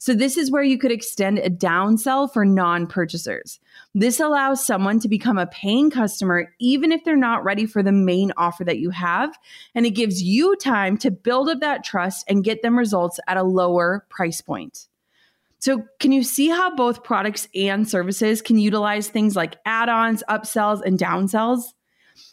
So 0.01 0.15
this 0.15 0.35
is 0.35 0.49
where 0.49 0.63
you 0.63 0.79
could 0.79 0.91
extend 0.91 1.37
a 1.37 1.47
downsell 1.51 2.33
for 2.33 2.43
non-purchasers. 2.43 3.59
This 3.93 4.19
allows 4.19 4.65
someone 4.65 4.99
to 4.99 5.07
become 5.07 5.37
a 5.37 5.45
paying 5.45 5.91
customer 5.91 6.51
even 6.59 6.91
if 6.91 7.03
they're 7.03 7.15
not 7.15 7.43
ready 7.43 7.67
for 7.67 7.83
the 7.83 7.91
main 7.91 8.31
offer 8.35 8.63
that 8.63 8.79
you 8.79 8.89
have, 8.89 9.37
and 9.75 9.85
it 9.85 9.91
gives 9.91 10.23
you 10.23 10.55
time 10.55 10.97
to 10.97 11.11
build 11.11 11.49
up 11.49 11.59
that 11.59 11.83
trust 11.83 12.25
and 12.27 12.43
get 12.43 12.63
them 12.63 12.79
results 12.79 13.19
at 13.27 13.37
a 13.37 13.43
lower 13.43 14.07
price 14.09 14.41
point. 14.41 14.87
So, 15.59 15.85
can 15.99 16.11
you 16.11 16.23
see 16.23 16.49
how 16.49 16.75
both 16.75 17.03
products 17.03 17.47
and 17.53 17.87
services 17.87 18.41
can 18.41 18.57
utilize 18.57 19.07
things 19.07 19.35
like 19.35 19.57
add 19.67 19.87
ons, 19.87 20.23
upsells, 20.27 20.81
and 20.83 20.97
downsells? 20.97 21.61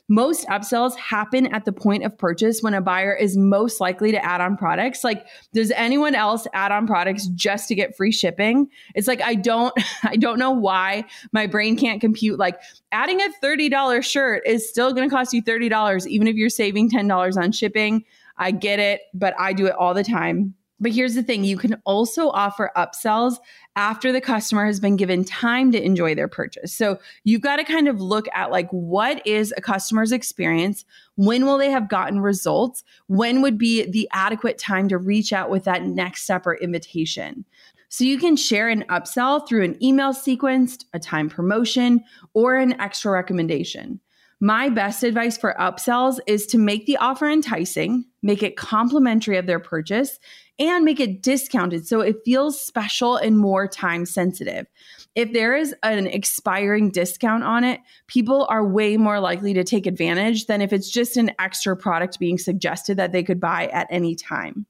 Most 0.09 0.47
upsells 0.49 0.97
happen 0.97 1.47
at 1.55 1.67
the 1.67 1.73
point 1.73 2.05
of 2.05 2.17
purchase 2.17 2.63
when 2.63 2.73
a 2.73 2.81
buyer 2.81 3.15
is 3.15 3.37
most 3.37 3.81
likely 3.81 4.11
to 4.11 4.25
add 4.25 4.41
on 4.41 4.57
products. 4.57 5.05
Like, 5.05 5.27
does 5.53 5.71
anyone 5.73 6.15
else 6.15 6.47
add 6.55 6.73
on 6.73 6.87
products 6.87 7.27
just 7.29 7.69
to 7.69 7.75
get 7.75 7.97
free 7.97 8.11
shipping? 8.11 8.69
It's 8.95 9.07
like, 9.07 9.21
I 9.21 9.35
don't, 9.35 9.75
I 10.03 10.17
don't 10.17 10.39
know 10.39 10.51
why 10.51 11.05
my 11.33 11.47
brain 11.47 11.77
can't 11.77 12.01
compute. 12.01 12.39
Like, 12.39 12.59
adding 12.91 13.21
a 13.21 13.29
$30 13.43 14.03
shirt 14.03 14.43
is 14.47 14.69
still 14.69 14.93
going 14.95 15.09
to 15.09 15.15
cost 15.15 15.35
you 15.35 15.43
$30, 15.43 16.07
even 16.07 16.27
if 16.27 16.37
you're 16.37 16.49
saving 16.49 16.91
$10 16.91 17.37
on 17.37 17.53
shipping. 17.53 18.05
I 18.39 18.51
get 18.53 18.79
it, 18.79 19.03
but 19.13 19.35
I 19.39 19.53
do 19.53 19.67
it 19.67 19.73
all 19.73 19.95
the 19.95 20.05
time. 20.05 20.55
But 20.81 20.93
here's 20.93 21.15
the 21.15 21.23
thing 21.23 21.45
you 21.45 21.57
can 21.57 21.81
also 21.85 22.29
offer 22.31 22.71
upsells 22.77 23.39
after 23.75 24.13
the 24.13 24.21
customer 24.21 24.65
has 24.67 24.79
been 24.79 24.97
given 24.97 25.25
time 25.25 25.73
to 25.73 25.83
enjoy 25.83 26.15
their 26.15 26.29
purchase. 26.29 26.73
So 26.73 26.99
you've 27.25 27.41
got 27.41 27.57
to 27.57 27.65
kind 27.65 27.89
of 27.89 28.01
look 28.01 28.27
at 28.33 28.51
like 28.51 28.69
what 28.71 29.27
is 29.27 29.53
a 29.57 29.61
customer's 29.61 30.13
experience? 30.13 30.85
When 31.17 31.47
will 31.47 31.59
they 31.59 31.71
have 31.71 31.89
gotten 31.89 32.21
results? 32.21 32.85
When 33.09 33.43
would 33.43 33.59
be 33.59 33.91
the 33.91 34.09
adequate 34.13 34.59
time 34.59 34.89
to 34.89 34.99
reach 34.99 35.33
out 35.33 35.51
with 35.51 35.65
that 35.65 35.83
next 35.83 36.23
step 36.23 36.47
or 36.47 36.55
invitation? 36.57 37.45
So 37.89 38.05
you 38.05 38.19
can 38.19 38.37
share 38.37 38.69
an 38.69 38.85
upsell 38.91 39.49
through 39.49 39.65
an 39.65 39.83
email 39.83 40.13
sequence, 40.13 40.79
a 40.93 40.99
time 40.99 41.29
promotion, 41.29 42.05
or 42.35 42.57
an 42.57 42.79
extra 42.81 43.13
recommendation. 43.13 44.01
My 44.41 44.69
best 44.69 45.03
advice 45.03 45.37
for 45.37 45.57
upsells 45.59 46.19
is 46.29 46.47
to 46.49 46.59
make 46.59 46.87
the 46.87 46.97
offer 46.99 47.29
enticing, 47.29 48.05
make 48.23 48.43
it 48.43 48.57
complimentary 48.57 49.37
of 49.37 49.47
their 49.47 49.59
purchase, 49.59 50.21
and 50.59 50.85
make 50.85 51.01
it 51.01 51.23
discounted 51.23 51.87
so 51.87 52.01
it 52.01 52.17
feels 52.25 52.61
special 52.61 53.17
and 53.17 53.39
more 53.39 53.69
time 53.69 54.05
sensitive. 54.05 54.67
If 55.15 55.33
there 55.33 55.57
is 55.57 55.75
an 55.83 56.07
expiring 56.07 56.91
discount 56.91 57.45
on 57.45 57.65
it, 57.65 57.81
people 58.07 58.47
are 58.49 58.67
way 58.67 58.97
more 58.97 59.21
likely 59.21 59.55
to 59.55 59.65
take 59.65 59.87
advantage 59.87 60.47
than 60.47 60.61
if 60.61 60.73
it's 60.73 60.91
just 60.91 61.17
an 61.17 61.31
extra 61.39 61.77
product 61.77 62.19
being 62.19 62.39
suggested 62.39 62.97
that 62.97 63.13
they 63.13 63.23
could 63.23 63.41
buy 63.41 63.69
at 63.69 63.87
any 63.91 64.15
time. 64.15 64.67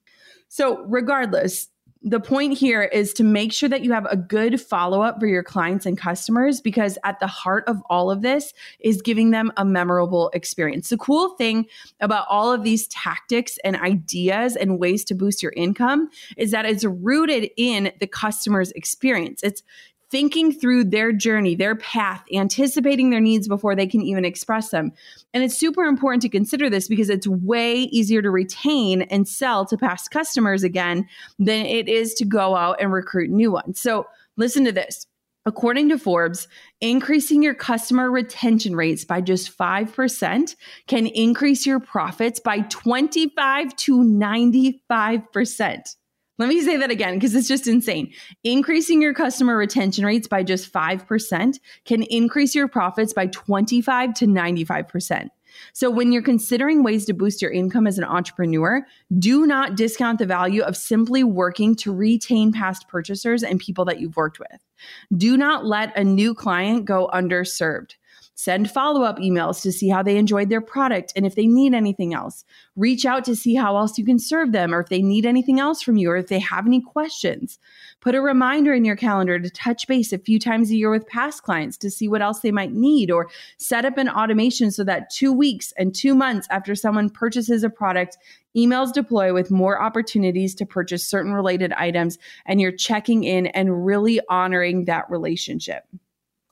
So, 0.48 0.82
regardless, 0.84 1.68
the 2.02 2.20
point 2.20 2.56
here 2.56 2.82
is 2.82 3.12
to 3.14 3.24
make 3.24 3.52
sure 3.52 3.68
that 3.68 3.82
you 3.82 3.92
have 3.92 4.06
a 4.06 4.16
good 4.16 4.60
follow 4.60 5.02
up 5.02 5.18
for 5.18 5.26
your 5.26 5.42
clients 5.42 5.84
and 5.84 5.98
customers 5.98 6.60
because 6.60 6.96
at 7.04 7.18
the 7.18 7.26
heart 7.26 7.64
of 7.66 7.82
all 7.90 8.10
of 8.10 8.22
this 8.22 8.52
is 8.80 9.02
giving 9.02 9.30
them 9.30 9.52
a 9.56 9.64
memorable 9.64 10.30
experience. 10.32 10.88
The 10.88 10.96
cool 10.96 11.30
thing 11.36 11.66
about 12.00 12.26
all 12.28 12.52
of 12.52 12.62
these 12.62 12.86
tactics 12.88 13.58
and 13.64 13.76
ideas 13.76 14.54
and 14.54 14.78
ways 14.78 15.04
to 15.06 15.14
boost 15.14 15.42
your 15.42 15.52
income 15.56 16.08
is 16.36 16.52
that 16.52 16.66
it's 16.66 16.84
rooted 16.84 17.50
in 17.56 17.92
the 17.98 18.06
customer's 18.06 18.70
experience. 18.72 19.42
It's 19.42 19.62
thinking 20.10 20.52
through 20.52 20.84
their 20.84 21.12
journey, 21.12 21.54
their 21.54 21.76
path, 21.76 22.24
anticipating 22.32 23.10
their 23.10 23.20
needs 23.20 23.46
before 23.46 23.74
they 23.74 23.86
can 23.86 24.00
even 24.00 24.24
express 24.24 24.70
them. 24.70 24.92
And 25.34 25.44
it's 25.44 25.58
super 25.58 25.84
important 25.84 26.22
to 26.22 26.28
consider 26.28 26.70
this 26.70 26.88
because 26.88 27.10
it's 27.10 27.28
way 27.28 27.74
easier 27.74 28.22
to 28.22 28.30
retain 28.30 29.02
and 29.02 29.28
sell 29.28 29.66
to 29.66 29.76
past 29.76 30.10
customers 30.10 30.62
again 30.62 31.06
than 31.38 31.66
it 31.66 31.88
is 31.88 32.14
to 32.14 32.24
go 32.24 32.56
out 32.56 32.80
and 32.80 32.92
recruit 32.92 33.30
new 33.30 33.52
ones. 33.52 33.80
So 33.80 34.06
listen 34.36 34.64
to 34.64 34.72
this. 34.72 35.06
According 35.46 35.88
to 35.88 35.98
Forbes, 35.98 36.46
increasing 36.82 37.42
your 37.42 37.54
customer 37.54 38.10
retention 38.10 38.76
rates 38.76 39.06
by 39.06 39.22
just 39.22 39.56
5% 39.56 40.56
can 40.86 41.06
increase 41.06 41.64
your 41.64 41.80
profits 41.80 42.38
by 42.38 42.60
25 42.60 43.74
to 43.76 43.98
95%. 43.98 45.96
Let 46.38 46.48
me 46.48 46.62
say 46.62 46.76
that 46.76 46.90
again 46.90 47.14
because 47.14 47.34
it's 47.34 47.48
just 47.48 47.66
insane. 47.66 48.12
Increasing 48.44 49.02
your 49.02 49.12
customer 49.12 49.56
retention 49.56 50.06
rates 50.06 50.28
by 50.28 50.44
just 50.44 50.72
5% 50.72 51.58
can 51.84 52.02
increase 52.04 52.54
your 52.54 52.68
profits 52.68 53.12
by 53.12 53.26
25 53.26 54.14
to 54.14 54.26
95%. 54.26 55.28
So, 55.72 55.90
when 55.90 56.12
you're 56.12 56.22
considering 56.22 56.84
ways 56.84 57.04
to 57.06 57.12
boost 57.12 57.42
your 57.42 57.50
income 57.50 57.88
as 57.88 57.98
an 57.98 58.04
entrepreneur, 58.04 58.86
do 59.18 59.46
not 59.46 59.74
discount 59.74 60.20
the 60.20 60.26
value 60.26 60.62
of 60.62 60.76
simply 60.76 61.24
working 61.24 61.74
to 61.76 61.92
retain 61.92 62.52
past 62.52 62.86
purchasers 62.86 63.42
and 63.42 63.58
people 63.58 63.84
that 63.86 63.98
you've 63.98 64.16
worked 64.16 64.38
with. 64.38 64.67
Do 65.16 65.36
not 65.36 65.64
let 65.64 65.96
a 65.96 66.04
new 66.04 66.34
client 66.34 66.84
go 66.84 67.08
underserved. 67.12 67.94
Send 68.38 68.70
follow 68.70 69.02
up 69.02 69.18
emails 69.18 69.60
to 69.62 69.72
see 69.72 69.88
how 69.88 70.00
they 70.00 70.16
enjoyed 70.16 70.48
their 70.48 70.60
product 70.60 71.12
and 71.16 71.26
if 71.26 71.34
they 71.34 71.48
need 71.48 71.74
anything 71.74 72.14
else. 72.14 72.44
Reach 72.76 73.04
out 73.04 73.24
to 73.24 73.34
see 73.34 73.56
how 73.56 73.76
else 73.76 73.98
you 73.98 74.04
can 74.04 74.20
serve 74.20 74.52
them 74.52 74.72
or 74.72 74.78
if 74.78 74.90
they 74.90 75.02
need 75.02 75.26
anything 75.26 75.58
else 75.58 75.82
from 75.82 75.96
you 75.96 76.08
or 76.08 76.16
if 76.16 76.28
they 76.28 76.38
have 76.38 76.64
any 76.64 76.80
questions. 76.80 77.58
Put 78.00 78.14
a 78.14 78.20
reminder 78.20 78.72
in 78.72 78.84
your 78.84 78.94
calendar 78.94 79.40
to 79.40 79.50
touch 79.50 79.88
base 79.88 80.12
a 80.12 80.18
few 80.18 80.38
times 80.38 80.70
a 80.70 80.76
year 80.76 80.88
with 80.88 81.08
past 81.08 81.42
clients 81.42 81.76
to 81.78 81.90
see 81.90 82.06
what 82.06 82.22
else 82.22 82.38
they 82.38 82.52
might 82.52 82.72
need 82.72 83.10
or 83.10 83.28
set 83.56 83.84
up 83.84 83.98
an 83.98 84.08
automation 84.08 84.70
so 84.70 84.84
that 84.84 85.10
two 85.10 85.32
weeks 85.32 85.72
and 85.76 85.92
two 85.92 86.14
months 86.14 86.46
after 86.48 86.76
someone 86.76 87.10
purchases 87.10 87.64
a 87.64 87.70
product, 87.70 88.16
emails 88.56 88.92
deploy 88.92 89.32
with 89.32 89.50
more 89.50 89.80
opportunities 89.80 90.54
to 90.56 90.66
purchase 90.66 91.08
certain 91.08 91.32
related 91.32 91.72
items 91.74 92.18
and 92.46 92.60
you're 92.60 92.72
checking 92.72 93.24
in 93.24 93.46
and 93.48 93.84
really 93.86 94.20
honoring 94.28 94.86
that 94.86 95.08
relationship. 95.10 95.84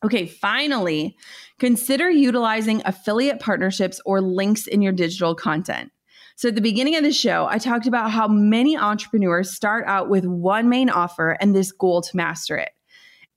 Okay, 0.04 0.26
finally, 0.26 1.16
consider 1.58 2.10
utilizing 2.10 2.82
affiliate 2.84 3.40
partnerships 3.40 4.00
or 4.04 4.20
links 4.20 4.66
in 4.66 4.82
your 4.82 4.92
digital 4.92 5.34
content. 5.34 5.90
So, 6.36 6.48
at 6.48 6.54
the 6.54 6.60
beginning 6.60 6.96
of 6.96 7.02
the 7.02 7.12
show, 7.12 7.46
I 7.48 7.56
talked 7.56 7.86
about 7.86 8.10
how 8.10 8.28
many 8.28 8.76
entrepreneurs 8.76 9.54
start 9.54 9.86
out 9.86 10.10
with 10.10 10.26
one 10.26 10.68
main 10.68 10.90
offer 10.90 11.30
and 11.40 11.56
this 11.56 11.72
goal 11.72 12.02
to 12.02 12.16
master 12.16 12.58
it. 12.58 12.72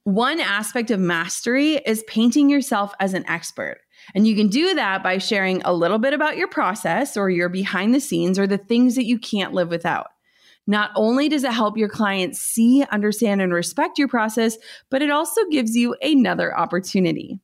One 0.04 0.42
aspect 0.42 0.92
of 0.92 1.00
mastery 1.00 1.76
is 1.76 2.04
painting 2.08 2.50
yourself 2.50 2.94
as 3.00 3.14
an 3.14 3.26
expert. 3.30 3.80
And 4.16 4.28
you 4.28 4.36
can 4.36 4.48
do 4.48 4.74
that 4.76 5.04
by 5.04 5.18
sharing 5.18 5.62
a 5.64 5.74
little 5.74 6.00
bit 6.00 6.14
about 6.14 6.38
your 6.38 6.48
process 6.48 7.18
or 7.18 7.30
your 7.30 7.50
behind 7.50 7.94
the 7.94 8.00
scenes 8.00 8.40
or 8.40 8.48
the 8.48 8.58
things 8.58 8.96
that 8.96 9.06
you 9.06 9.20
can't 9.20 9.54
live 9.54 9.70
without. 9.70 10.08
Not 10.68 10.92
only 10.96 11.30
does 11.30 11.44
it 11.44 11.52
help 11.52 11.78
your 11.78 11.90
clients 11.90 12.40
see, 12.40 12.86
understand, 12.92 13.42
and 13.42 13.52
respect 13.52 13.98
your 13.98 14.08
process, 14.08 14.58
but 14.92 15.02
it 15.02 15.10
also 15.10 15.42
gives 15.50 15.76
you 15.76 15.96
another 16.02 16.56
opportunity. 16.56 17.40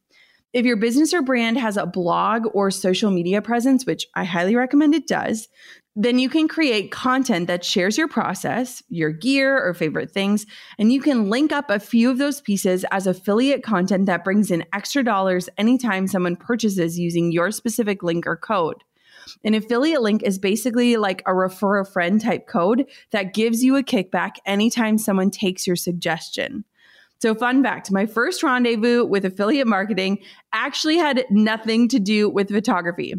If 0.54 0.65
your 0.65 0.78
business 0.78 1.13
or 1.13 1.21
brand 1.21 1.58
has 1.58 1.75
a 1.75 1.86
blog 1.86 2.43
or 2.54 2.71
social 2.71 3.12
media 3.12 3.41
presence, 3.41 3.86
which 3.86 4.08
I 4.15 4.23
highly 4.23 4.56
recommend 4.56 4.95
it 4.95 5.08
does, 5.08 5.47
then 5.95 6.19
you 6.19 6.29
can 6.29 6.47
create 6.47 6.91
content 6.91 7.47
that 7.47 7.63
shares 7.63 7.97
your 7.97 8.10
process, 8.10 8.84
your 8.89 9.12
gear, 9.12 9.58
or 9.58 9.73
favorite 9.73 10.12
things, 10.12 10.45
and 10.77 10.91
you 10.91 11.01
can 11.01 11.29
link 11.29 11.53
up 11.53 11.69
a 11.69 11.79
few 11.79 12.12
of 12.12 12.17
those 12.17 12.41
pieces 12.41 12.84
as 12.91 13.08
affiliate 13.08 13.63
content 13.63 14.05
that 14.08 14.25
brings 14.25 14.51
in 14.51 14.65
extra 14.73 15.03
dollars 15.03 15.47
anytime 15.58 16.08
someone 16.08 16.36
purchases 16.36 16.99
using 16.99 17.31
your 17.31 17.49
specific 17.49 18.03
link 18.03 18.27
or 18.27 18.36
code. 18.36 18.84
An 19.43 19.53
affiliate 19.53 20.01
link 20.01 20.21
is 20.21 20.38
basically 20.38 20.97
like 20.97 21.23
a 21.25 21.34
refer 21.34 21.79
a 21.79 21.86
friend 21.86 22.19
type 22.19 22.45
code 22.47 22.86
that 23.12 23.34
gives 23.34 23.63
you 23.63 23.77
a 23.77 23.84
kickback 23.84 24.36
anytime 24.45 24.97
someone 24.97 25.31
takes 25.31 25.65
your 25.65 25.77
suggestion. 25.77 26.65
So, 27.21 27.34
fun 27.34 27.63
fact 27.63 27.91
my 27.91 28.05
first 28.05 28.43
rendezvous 28.43 29.05
with 29.05 29.23
affiliate 29.23 29.67
marketing 29.67 30.19
actually 30.51 30.97
had 30.97 31.25
nothing 31.29 31.88
to 31.88 31.99
do 31.99 32.29
with 32.29 32.49
photography. 32.49 33.15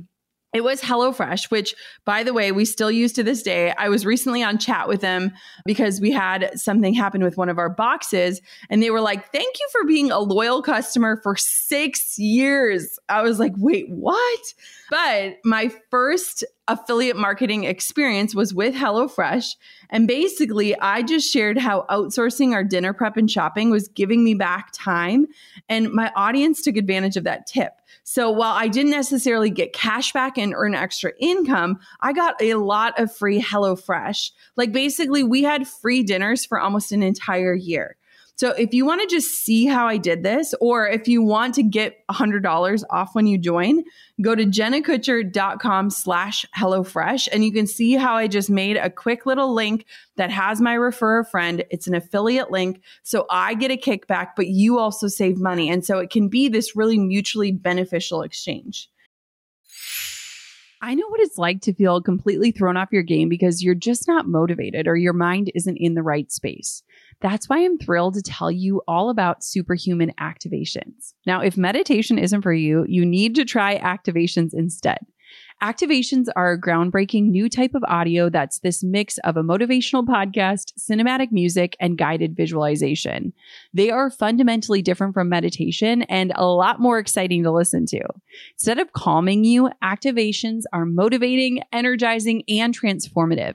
It 0.53 0.65
was 0.65 0.81
HelloFresh, 0.81 1.51
which, 1.51 1.75
by 2.05 2.23
the 2.23 2.33
way, 2.33 2.51
we 2.51 2.65
still 2.65 2.91
use 2.91 3.13
to 3.15 3.23
this 3.23 3.43
day. 3.43 3.75
I 3.77 3.89
was 3.89 4.07
recently 4.07 4.43
on 4.43 4.59
chat 4.59 4.89
with 4.89 5.03
them 5.03 5.33
because 5.67 6.01
we 6.01 6.11
had 6.11 6.59
something 6.59 6.95
happen 6.95 7.23
with 7.23 7.37
one 7.37 7.49
of 7.49 7.59
our 7.59 7.69
boxes, 7.69 8.41
and 8.71 8.83
they 8.83 8.91
were 8.91 9.01
like, 9.01 9.33
Thank 9.33 9.59
you 9.59 9.69
for 9.73 9.85
being 9.85 10.11
a 10.11 10.19
loyal 10.19 10.63
customer 10.63 11.21
for 11.23 11.37
six 11.37 12.19
years. 12.19 12.99
I 13.09 13.23
was 13.23 13.39
like, 13.39 13.53
Wait, 13.57 13.91
what? 13.91 14.55
But 14.89 15.39
my 15.45 15.71
first 15.91 16.45
affiliate 16.69 17.17
marketing 17.17 17.65
experience 17.65 18.35
was 18.35 18.55
with 18.55 18.75
HelloFresh. 18.75 19.57
And 19.91 20.09
basically, 20.09 20.79
I 20.79 21.03
just 21.03 21.31
shared 21.31 21.59
how 21.59 21.87
outsourcing 21.91 22.53
our 22.53 22.65
dinner 22.65 22.93
prep 22.93 23.17
and 23.17 23.31
shopping 23.31 23.71
was 23.71 23.89
giving 23.89 24.25
me 24.25 24.35
back 24.35 24.71
time. 24.73 25.27
And 25.69 25.93
my 25.93 26.13
audience 26.17 26.63
took 26.63 26.77
advantage 26.77 27.17
of 27.17 27.25
that 27.25 27.47
tip. 27.47 27.73
So 28.09 28.31
while 28.31 28.55
I 28.55 28.69
didn't 28.69 28.93
necessarily 28.93 29.51
get 29.51 29.73
cash 29.73 30.13
back 30.13 30.39
and 30.39 30.55
earn 30.55 30.77
extra 30.77 31.11
income, 31.19 31.81
I 32.01 32.13
got 32.13 32.41
a 32.41 32.55
lot 32.55 32.97
of 33.01 33.13
free 33.13 33.43
HelloFresh. 33.43 34.31
Like 34.57 34.71
basically, 34.71 35.25
we 35.25 35.43
had 35.43 35.67
free 35.67 36.05
dinners 36.05 36.47
for 36.47 36.61
almost 36.61 36.93
an 36.93 37.03
entire 37.03 37.53
year. 37.53 37.97
So 38.37 38.51
if 38.51 38.75
you 38.75 38.85
want 38.85 39.01
to 39.01 39.07
just 39.07 39.45
see 39.45 39.65
how 39.65 39.87
I 39.87 39.97
did 39.97 40.23
this, 40.23 40.55
or 40.61 40.87
if 40.87 41.09
you 41.09 41.23
want 41.23 41.55
to 41.55 41.63
get 41.63 42.07
$100 42.09 42.83
off 42.91 43.15
when 43.15 43.27
you 43.27 43.39
join, 43.39 43.83
go 44.21 44.35
to 44.35 44.45
jennakutcher.com 44.45 45.89
slash 45.89 46.45
HelloFresh 46.55 47.29
and 47.33 47.45
you 47.45 47.53
can 47.53 47.67
see 47.67 47.95
how 47.95 48.15
I 48.15 48.29
just 48.29 48.51
made 48.51 48.77
a 48.77 48.91
quick 48.91 49.25
little 49.25 49.55
link 49.55 49.87
that 50.17 50.31
has 50.31 50.61
my 50.61 50.75
refer 50.75 51.21
a 51.21 51.25
friend. 51.25 51.65
It's 51.71 51.87
an 51.87 51.95
affiliate 51.95 52.51
link. 52.51 52.83
So 53.03 53.25
I 53.31 53.55
get 53.55 53.71
a 53.71 53.77
kickback, 53.77 54.33
but 54.37 54.49
you 54.49 54.79
also 54.79 55.09
save 55.09 55.39
money. 55.39 55.71
And 55.71 55.83
so 55.83 55.99
it 55.99 56.11
can 56.11 56.29
be 56.29 56.49
this 56.49 56.77
really 56.77 56.99
mutually 56.99 57.53
beneficial 57.53 58.21
exchange. 58.21 58.91
I 60.83 60.95
know 60.95 61.09
what 61.09 61.21
it's 61.21 61.39
like 61.39 61.63
to 61.63 61.73
feel 61.73 62.03
completely 62.03 62.53
thrown 62.53 62.77
off 62.77 62.93
your 62.93 63.03
game 63.03 63.31
because 63.31 63.63
you're 63.63 63.75
just 63.75 64.07
not 64.07 64.29
motivated 64.29 64.87
or 64.87 64.97
your 64.97 65.15
mind 65.15 65.51
isn't 65.55 65.79
in 65.79 65.95
the 65.95 66.03
right 66.03 66.31
space. 66.31 66.83
That's 67.21 67.49
why 67.49 67.65
I'm 67.65 67.79
thrilled 67.79 68.15
to 68.15 68.23
tell 68.23 68.51
you 68.51 68.83
all 68.87 69.11
about 69.11 69.43
superhuman 69.43 70.13
activations. 70.21 71.15
Now, 71.27 71.41
if 71.41 71.57
meditation 71.57 72.19
isn't 72.19 72.43
for 72.43 72.53
you, 72.53 72.85
you 72.89 73.05
need 73.05 73.35
to 73.37 73.45
try 73.45 73.79
activations 73.79 74.53
instead. 74.53 74.99
Activations 75.63 76.27
are 76.37 76.53
a 76.53 76.61
groundbreaking 76.61 77.31
new 77.31 77.49
type 77.49 77.75
of 77.75 77.83
audio 77.89 78.29
that's 78.29 78.59
this 78.59 78.85
mix 78.85 79.17
of 79.19 79.39
a 79.39 79.43
motivational 79.43 80.05
podcast, 80.05 80.73
cinematic 80.79 81.33
music, 81.33 81.75
and 81.81 81.97
guided 81.97 82.37
visualization. 82.37 83.33
They 83.73 83.91
are 83.91 84.11
fundamentally 84.11 84.83
different 84.83 85.15
from 85.15 85.31
meditation 85.31 86.03
and 86.03 86.31
a 86.37 86.47
lot 86.47 86.79
more 86.79 86.99
exciting 86.99 87.43
to 87.45 87.51
listen 87.51 87.87
to. 87.87 88.03
Instead 88.53 88.79
of 88.79 88.93
calming 88.93 89.45
you, 89.45 89.71
activations 89.83 90.65
are 90.75 90.85
motivating, 90.85 91.63
energizing, 91.73 92.43
and 92.49 92.79
transformative. 92.79 93.55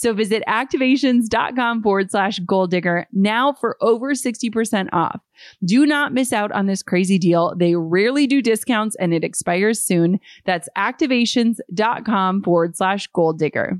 So 0.01 0.15
visit 0.15 0.41
activations.com 0.47 1.83
forward 1.83 2.09
slash 2.09 2.39
goal 2.39 2.65
digger 2.65 3.05
now 3.13 3.53
for 3.53 3.77
over 3.81 4.15
60% 4.15 4.89
off. 4.91 5.21
Do 5.63 5.85
not 5.85 6.11
miss 6.11 6.33
out 6.33 6.51
on 6.53 6.65
this 6.65 6.81
crazy 6.81 7.19
deal. 7.19 7.53
They 7.55 7.75
rarely 7.75 8.25
do 8.25 8.41
discounts 8.41 8.95
and 8.95 9.13
it 9.13 9.23
expires 9.23 9.79
soon. 9.79 10.19
That's 10.43 10.67
activations.com 10.75 12.41
forward 12.41 12.75
slash 12.75 13.05
goal 13.13 13.33
digger. 13.33 13.79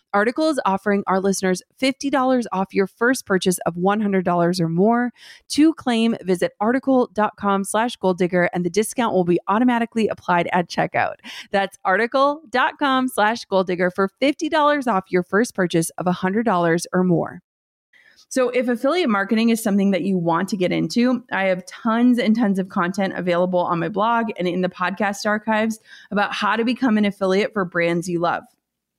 Article 0.13 0.49
is 0.49 0.59
offering 0.65 1.03
our 1.07 1.19
listeners 1.19 1.61
$50 1.81 2.45
off 2.51 2.73
your 2.73 2.87
first 2.87 3.25
purchase 3.25 3.57
of 3.65 3.75
$100 3.75 4.59
or 4.59 4.69
more. 4.69 5.11
To 5.49 5.73
claim, 5.73 6.15
visit 6.21 6.51
article.com 6.59 7.63
slash 7.63 7.95
goal 7.95 8.13
digger 8.13 8.49
and 8.53 8.65
the 8.65 8.69
discount 8.69 9.13
will 9.13 9.23
be 9.23 9.39
automatically 9.47 10.07
applied 10.07 10.49
at 10.51 10.69
checkout. 10.69 11.15
That's 11.51 11.77
article.com 11.85 13.07
slash 13.07 13.45
goal 13.45 13.63
digger 13.63 13.89
for 13.89 14.09
$50 14.21 14.87
off 14.87 15.05
your 15.09 15.23
first 15.23 15.55
purchase 15.55 15.89
of 15.91 16.05
$100 16.05 16.85
or 16.93 17.03
more. 17.03 17.41
So, 18.29 18.47
if 18.47 18.69
affiliate 18.69 19.09
marketing 19.09 19.49
is 19.49 19.61
something 19.61 19.91
that 19.91 20.03
you 20.03 20.17
want 20.17 20.47
to 20.49 20.57
get 20.57 20.71
into, 20.71 21.21
I 21.33 21.45
have 21.45 21.65
tons 21.65 22.17
and 22.17 22.33
tons 22.33 22.59
of 22.59 22.69
content 22.69 23.13
available 23.17 23.59
on 23.59 23.79
my 23.79 23.89
blog 23.89 24.27
and 24.37 24.47
in 24.47 24.61
the 24.61 24.69
podcast 24.69 25.25
archives 25.25 25.79
about 26.11 26.33
how 26.33 26.55
to 26.55 26.63
become 26.63 26.97
an 26.97 27.03
affiliate 27.03 27.51
for 27.51 27.65
brands 27.65 28.07
you 28.07 28.19
love. 28.19 28.43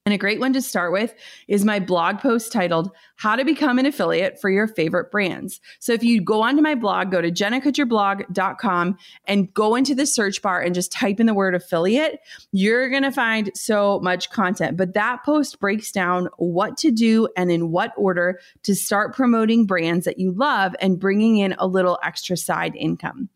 And 0.04 0.12
a 0.12 0.18
great 0.18 0.40
one 0.40 0.52
to 0.54 0.60
start 0.60 0.90
with 0.90 1.14
is 1.46 1.64
my 1.64 1.78
blog 1.78 2.18
post 2.18 2.50
titled 2.50 2.90
How 3.14 3.36
to 3.36 3.44
Become 3.44 3.78
an 3.78 3.86
Affiliate 3.86 4.40
for 4.40 4.50
Your 4.50 4.66
Favorite 4.66 5.12
Brands. 5.12 5.60
So 5.78 5.92
if 5.92 6.02
you 6.02 6.20
go 6.20 6.42
onto 6.42 6.60
my 6.60 6.74
blog, 6.74 7.12
go 7.12 7.20
to 7.20 7.30
jennakutcherblog.com 7.30 8.98
and 9.26 9.54
go 9.54 9.76
into 9.76 9.94
the 9.94 10.04
search 10.04 10.42
bar 10.42 10.60
and 10.60 10.74
just 10.74 10.90
type 10.90 11.20
in 11.20 11.26
the 11.26 11.34
word 11.34 11.54
affiliate, 11.54 12.18
you're 12.50 12.90
going 12.90 13.04
to 13.04 13.12
find 13.12 13.52
so 13.54 14.00
much 14.00 14.28
content. 14.30 14.76
But 14.76 14.94
that 14.94 15.22
post 15.22 15.60
breaks 15.60 15.92
down 15.92 16.28
what 16.36 16.76
to 16.78 16.90
do 16.90 17.28
and 17.36 17.52
in 17.52 17.70
what 17.70 17.92
order 17.96 18.40
to 18.64 18.74
start 18.74 19.14
promoting 19.14 19.66
brands 19.66 20.04
that 20.06 20.18
you 20.18 20.32
love 20.32 20.74
and 20.80 20.98
bringing 20.98 21.36
in 21.36 21.54
a 21.60 21.68
little 21.68 22.00
extra 22.02 22.36
side 22.36 22.74
income. 22.74 23.28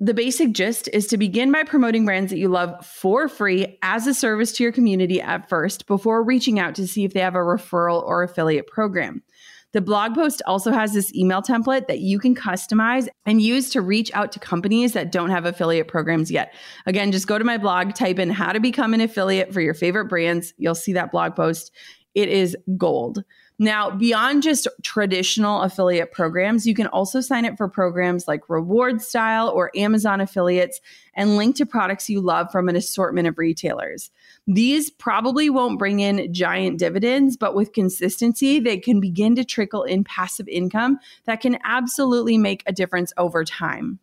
The 0.00 0.14
basic 0.14 0.52
gist 0.52 0.88
is 0.92 1.08
to 1.08 1.16
begin 1.16 1.50
by 1.50 1.64
promoting 1.64 2.04
brands 2.04 2.30
that 2.30 2.38
you 2.38 2.48
love 2.48 2.86
for 2.86 3.28
free 3.28 3.78
as 3.82 4.06
a 4.06 4.14
service 4.14 4.52
to 4.52 4.62
your 4.62 4.70
community 4.70 5.20
at 5.20 5.48
first 5.48 5.86
before 5.86 6.22
reaching 6.22 6.60
out 6.60 6.76
to 6.76 6.86
see 6.86 7.04
if 7.04 7.14
they 7.14 7.20
have 7.20 7.34
a 7.34 7.38
referral 7.38 8.04
or 8.04 8.22
affiliate 8.22 8.68
program. 8.68 9.24
The 9.72 9.80
blog 9.80 10.14
post 10.14 10.40
also 10.46 10.70
has 10.70 10.92
this 10.92 11.12
email 11.16 11.42
template 11.42 11.88
that 11.88 11.98
you 11.98 12.20
can 12.20 12.36
customize 12.36 13.08
and 13.26 13.42
use 13.42 13.70
to 13.70 13.80
reach 13.80 14.12
out 14.14 14.30
to 14.32 14.38
companies 14.38 14.92
that 14.92 15.10
don't 15.10 15.30
have 15.30 15.44
affiliate 15.44 15.88
programs 15.88 16.30
yet. 16.30 16.54
Again, 16.86 17.10
just 17.10 17.26
go 17.26 17.36
to 17.36 17.44
my 17.44 17.58
blog, 17.58 17.94
type 17.94 18.20
in 18.20 18.30
how 18.30 18.52
to 18.52 18.60
become 18.60 18.94
an 18.94 19.00
affiliate 19.00 19.52
for 19.52 19.60
your 19.60 19.74
favorite 19.74 20.06
brands. 20.06 20.54
You'll 20.58 20.76
see 20.76 20.92
that 20.92 21.10
blog 21.10 21.34
post. 21.34 21.72
It 22.14 22.28
is 22.28 22.56
gold. 22.76 23.24
Now, 23.60 23.90
beyond 23.90 24.44
just 24.44 24.68
traditional 24.82 25.62
affiliate 25.62 26.12
programs, 26.12 26.64
you 26.64 26.74
can 26.74 26.86
also 26.86 27.20
sign 27.20 27.44
up 27.44 27.56
for 27.56 27.68
programs 27.68 28.28
like 28.28 28.46
rewardStyle 28.46 29.52
or 29.52 29.72
Amazon 29.76 30.20
affiliates 30.20 30.80
and 31.14 31.36
link 31.36 31.56
to 31.56 31.66
products 31.66 32.08
you 32.08 32.20
love 32.20 32.52
from 32.52 32.68
an 32.68 32.76
assortment 32.76 33.26
of 33.26 33.36
retailers. 33.36 34.12
These 34.46 34.90
probably 34.90 35.50
won't 35.50 35.78
bring 35.78 35.98
in 35.98 36.32
giant 36.32 36.78
dividends, 36.78 37.36
but 37.36 37.56
with 37.56 37.72
consistency, 37.72 38.60
they 38.60 38.78
can 38.78 39.00
begin 39.00 39.34
to 39.34 39.44
trickle 39.44 39.82
in 39.82 40.04
passive 40.04 40.46
income 40.46 41.00
that 41.24 41.40
can 41.40 41.58
absolutely 41.64 42.38
make 42.38 42.62
a 42.66 42.72
difference 42.72 43.12
over 43.16 43.44
time. 43.44 43.98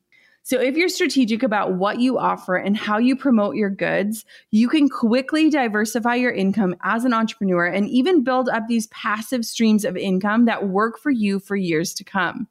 So, 0.48 0.60
if 0.62 0.78
you're 0.78 0.90
strategic 0.90 1.42
about 1.42 1.74
what 1.74 2.00
you 2.00 2.20
offer 2.20 2.56
and 2.56 2.78
how 2.78 3.00
you 3.00 3.16
promote 3.16 3.56
your 3.56 3.72
goods, 3.72 4.26
you 4.52 4.70
can 4.70 4.90
quickly 4.90 5.50
diversify 5.50 6.14
your 6.14 6.32
income 6.32 6.76
as 6.84 7.04
an 7.04 7.16
entrepreneur 7.16 7.66
and 7.66 7.90
even 7.90 8.24
build 8.24 8.48
up 8.50 8.68
these 8.68 8.86
passive 8.90 9.44
streams 9.44 9.84
of 9.84 9.98
income 9.98 10.46
that 10.46 10.70
work 10.70 11.00
for 11.00 11.10
you 11.10 11.40
for 11.40 11.56
years 11.56 11.96
to 11.96 12.04
come. 12.04 12.48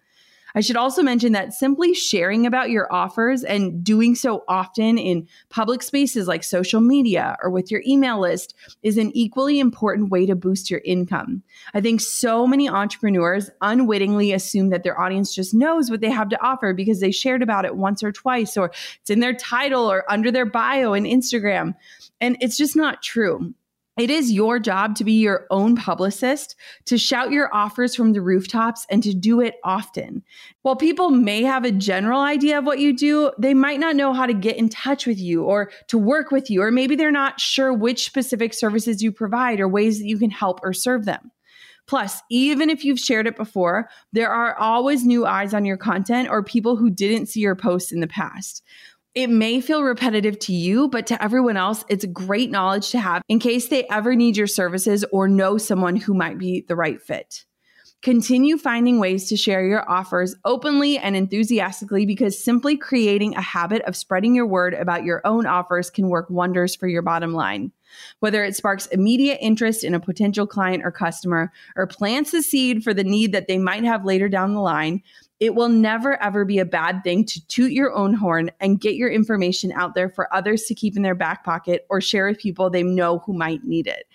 I 0.54 0.60
should 0.60 0.76
also 0.76 1.02
mention 1.02 1.32
that 1.32 1.52
simply 1.52 1.94
sharing 1.94 2.46
about 2.46 2.70
your 2.70 2.92
offers 2.92 3.42
and 3.42 3.82
doing 3.82 4.14
so 4.14 4.44
often 4.46 4.98
in 4.98 5.26
public 5.50 5.82
spaces 5.82 6.28
like 6.28 6.44
social 6.44 6.80
media 6.80 7.36
or 7.42 7.50
with 7.50 7.70
your 7.70 7.82
email 7.86 8.20
list 8.20 8.54
is 8.82 8.96
an 8.96 9.10
equally 9.16 9.58
important 9.58 10.10
way 10.10 10.26
to 10.26 10.36
boost 10.36 10.70
your 10.70 10.80
income. 10.84 11.42
I 11.74 11.80
think 11.80 12.00
so 12.00 12.46
many 12.46 12.68
entrepreneurs 12.68 13.50
unwittingly 13.60 14.32
assume 14.32 14.70
that 14.70 14.84
their 14.84 15.00
audience 15.00 15.34
just 15.34 15.54
knows 15.54 15.90
what 15.90 16.00
they 16.00 16.10
have 16.10 16.28
to 16.28 16.42
offer 16.42 16.72
because 16.72 17.00
they 17.00 17.10
shared 17.10 17.42
about 17.42 17.64
it 17.64 17.76
once 17.76 18.02
or 18.02 18.12
twice, 18.12 18.56
or 18.56 18.70
it's 19.00 19.10
in 19.10 19.20
their 19.20 19.34
title 19.34 19.90
or 19.90 20.10
under 20.10 20.30
their 20.30 20.46
bio 20.46 20.94
in 20.94 21.04
Instagram. 21.04 21.74
And 22.20 22.36
it's 22.40 22.56
just 22.56 22.76
not 22.76 23.02
true. 23.02 23.54
It 23.96 24.10
is 24.10 24.32
your 24.32 24.58
job 24.58 24.96
to 24.96 25.04
be 25.04 25.12
your 25.12 25.46
own 25.50 25.76
publicist, 25.76 26.56
to 26.86 26.98
shout 26.98 27.30
your 27.30 27.54
offers 27.54 27.94
from 27.94 28.12
the 28.12 28.20
rooftops, 28.20 28.86
and 28.90 29.02
to 29.04 29.14
do 29.14 29.40
it 29.40 29.54
often. 29.62 30.24
While 30.62 30.74
people 30.74 31.10
may 31.10 31.42
have 31.44 31.64
a 31.64 31.70
general 31.70 32.20
idea 32.20 32.58
of 32.58 32.66
what 32.66 32.80
you 32.80 32.92
do, 32.92 33.30
they 33.38 33.54
might 33.54 33.78
not 33.78 33.94
know 33.94 34.12
how 34.12 34.26
to 34.26 34.34
get 34.34 34.56
in 34.56 34.68
touch 34.68 35.06
with 35.06 35.20
you 35.20 35.44
or 35.44 35.70
to 35.88 35.98
work 35.98 36.32
with 36.32 36.50
you, 36.50 36.60
or 36.60 36.72
maybe 36.72 36.96
they're 36.96 37.12
not 37.12 37.40
sure 37.40 37.72
which 37.72 38.04
specific 38.04 38.52
services 38.52 39.00
you 39.00 39.12
provide 39.12 39.60
or 39.60 39.68
ways 39.68 40.00
that 40.00 40.06
you 40.06 40.18
can 40.18 40.30
help 40.30 40.58
or 40.64 40.72
serve 40.72 41.04
them. 41.04 41.30
Plus, 41.86 42.22
even 42.30 42.70
if 42.70 42.84
you've 42.84 42.98
shared 42.98 43.26
it 43.26 43.36
before, 43.36 43.90
there 44.12 44.30
are 44.30 44.56
always 44.56 45.04
new 45.04 45.26
eyes 45.26 45.52
on 45.52 45.64
your 45.64 45.76
content 45.76 46.28
or 46.30 46.42
people 46.42 46.76
who 46.76 46.90
didn't 46.90 47.26
see 47.26 47.40
your 47.40 47.54
posts 47.54 47.92
in 47.92 48.00
the 48.00 48.06
past. 48.06 48.62
It 49.14 49.30
may 49.30 49.60
feel 49.60 49.84
repetitive 49.84 50.40
to 50.40 50.52
you, 50.52 50.88
but 50.88 51.06
to 51.06 51.22
everyone 51.22 51.56
else, 51.56 51.84
it's 51.88 52.04
great 52.06 52.50
knowledge 52.50 52.90
to 52.90 52.98
have 52.98 53.22
in 53.28 53.38
case 53.38 53.68
they 53.68 53.86
ever 53.88 54.16
need 54.16 54.36
your 54.36 54.48
services 54.48 55.04
or 55.12 55.28
know 55.28 55.56
someone 55.56 55.94
who 55.94 56.14
might 56.14 56.36
be 56.36 56.64
the 56.66 56.74
right 56.74 57.00
fit. 57.00 57.44
Continue 58.02 58.58
finding 58.58 58.98
ways 58.98 59.28
to 59.28 59.36
share 59.36 59.64
your 59.64 59.88
offers 59.88 60.34
openly 60.44 60.98
and 60.98 61.14
enthusiastically 61.14 62.04
because 62.04 62.42
simply 62.42 62.76
creating 62.76 63.36
a 63.36 63.40
habit 63.40 63.82
of 63.82 63.96
spreading 63.96 64.34
your 64.34 64.46
word 64.46 64.74
about 64.74 65.04
your 65.04 65.22
own 65.24 65.46
offers 65.46 65.90
can 65.90 66.08
work 66.08 66.28
wonders 66.28 66.74
for 66.74 66.88
your 66.88 67.00
bottom 67.00 67.32
line. 67.32 67.70
Whether 68.18 68.44
it 68.44 68.56
sparks 68.56 68.86
immediate 68.86 69.38
interest 69.40 69.84
in 69.84 69.94
a 69.94 70.00
potential 70.00 70.46
client 70.46 70.84
or 70.84 70.90
customer 70.90 71.52
or 71.76 71.86
plants 71.86 72.32
the 72.32 72.42
seed 72.42 72.82
for 72.82 72.92
the 72.92 73.04
need 73.04 73.32
that 73.32 73.46
they 73.46 73.58
might 73.58 73.84
have 73.84 74.04
later 74.04 74.28
down 74.28 74.54
the 74.54 74.60
line, 74.60 75.02
it 75.44 75.54
will 75.54 75.68
never 75.68 76.20
ever 76.22 76.46
be 76.46 76.58
a 76.58 76.64
bad 76.64 77.04
thing 77.04 77.22
to 77.22 77.46
toot 77.48 77.70
your 77.70 77.92
own 77.92 78.14
horn 78.14 78.50
and 78.60 78.80
get 78.80 78.94
your 78.94 79.10
information 79.10 79.70
out 79.72 79.94
there 79.94 80.08
for 80.08 80.32
others 80.34 80.64
to 80.64 80.74
keep 80.74 80.96
in 80.96 81.02
their 81.02 81.14
back 81.14 81.44
pocket 81.44 81.84
or 81.90 82.00
share 82.00 82.26
with 82.26 82.38
people 82.38 82.70
they 82.70 82.82
know 82.82 83.18
who 83.18 83.34
might 83.34 83.62
need 83.62 83.86
it. 83.86 84.06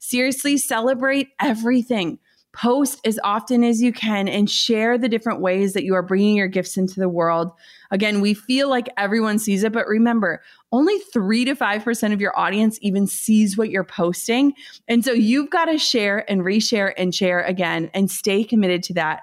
Seriously, 0.00 0.58
celebrate 0.58 1.28
everything. 1.40 2.18
Post 2.52 3.00
as 3.06 3.20
often 3.22 3.62
as 3.62 3.80
you 3.80 3.92
can 3.92 4.26
and 4.26 4.50
share 4.50 4.98
the 4.98 5.08
different 5.08 5.40
ways 5.40 5.72
that 5.72 5.84
you 5.84 5.94
are 5.94 6.02
bringing 6.02 6.34
your 6.34 6.48
gifts 6.48 6.76
into 6.76 6.98
the 6.98 7.08
world. 7.08 7.52
Again, 7.92 8.20
we 8.20 8.34
feel 8.34 8.68
like 8.68 8.88
everyone 8.96 9.38
sees 9.38 9.62
it, 9.62 9.72
but 9.72 9.86
remember, 9.86 10.42
only 10.72 10.98
3 10.98 11.44
to 11.44 11.54
5% 11.54 12.12
of 12.12 12.20
your 12.20 12.36
audience 12.36 12.78
even 12.82 13.06
sees 13.06 13.56
what 13.56 13.70
you're 13.70 13.84
posting. 13.84 14.52
And 14.88 15.04
so 15.04 15.12
you've 15.12 15.48
got 15.48 15.66
to 15.66 15.78
share 15.78 16.28
and 16.28 16.42
reshare 16.42 16.92
and 16.96 17.14
share 17.14 17.40
again 17.40 17.88
and 17.94 18.10
stay 18.10 18.42
committed 18.42 18.82
to 18.82 18.94
that 18.94 19.22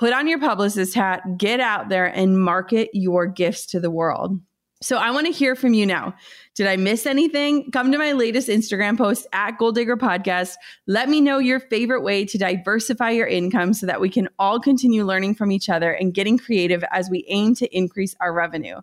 Put 0.00 0.14
on 0.14 0.26
your 0.26 0.40
publicist 0.40 0.94
hat, 0.94 1.36
get 1.36 1.60
out 1.60 1.90
there 1.90 2.06
and 2.06 2.40
market 2.42 2.88
your 2.94 3.26
gifts 3.26 3.66
to 3.66 3.80
the 3.80 3.90
world. 3.90 4.40
So 4.80 4.96
I 4.96 5.10
want 5.10 5.26
to 5.26 5.32
hear 5.32 5.54
from 5.54 5.74
you 5.74 5.84
now. 5.84 6.14
Did 6.54 6.68
I 6.68 6.76
miss 6.76 7.04
anything? 7.04 7.70
Come 7.70 7.92
to 7.92 7.98
my 7.98 8.12
latest 8.12 8.48
Instagram 8.48 8.96
post 8.96 9.26
at 9.34 9.58
Goal 9.58 9.72
Digger 9.72 9.98
Podcast. 9.98 10.54
Let 10.86 11.10
me 11.10 11.20
know 11.20 11.36
your 11.36 11.60
favorite 11.60 12.00
way 12.00 12.24
to 12.24 12.38
diversify 12.38 13.10
your 13.10 13.26
income 13.26 13.74
so 13.74 13.84
that 13.84 14.00
we 14.00 14.08
can 14.08 14.30
all 14.38 14.58
continue 14.58 15.04
learning 15.04 15.34
from 15.34 15.52
each 15.52 15.68
other 15.68 15.92
and 15.92 16.14
getting 16.14 16.38
creative 16.38 16.82
as 16.90 17.10
we 17.10 17.26
aim 17.28 17.54
to 17.56 17.76
increase 17.76 18.14
our 18.22 18.32
revenue. 18.32 18.80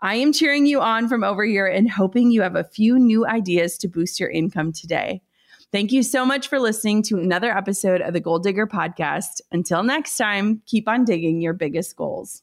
I 0.00 0.16
am 0.16 0.32
cheering 0.32 0.66
you 0.66 0.80
on 0.80 1.08
from 1.08 1.22
over 1.22 1.44
here 1.44 1.68
and 1.68 1.88
hoping 1.88 2.32
you 2.32 2.42
have 2.42 2.56
a 2.56 2.64
few 2.64 2.98
new 2.98 3.24
ideas 3.24 3.78
to 3.78 3.88
boost 3.88 4.18
your 4.18 4.30
income 4.30 4.72
today. 4.72 5.22
Thank 5.72 5.92
you 5.92 6.02
so 6.02 6.24
much 6.24 6.48
for 6.48 6.58
listening 6.58 7.02
to 7.04 7.18
another 7.18 7.56
episode 7.56 8.00
of 8.00 8.12
the 8.12 8.20
Goal 8.20 8.38
Digger 8.38 8.66
Podcast. 8.66 9.40
Until 9.50 9.82
next 9.82 10.16
time, 10.16 10.62
keep 10.66 10.88
on 10.88 11.04
digging 11.04 11.40
your 11.40 11.54
biggest 11.54 11.96
goals. 11.96 12.42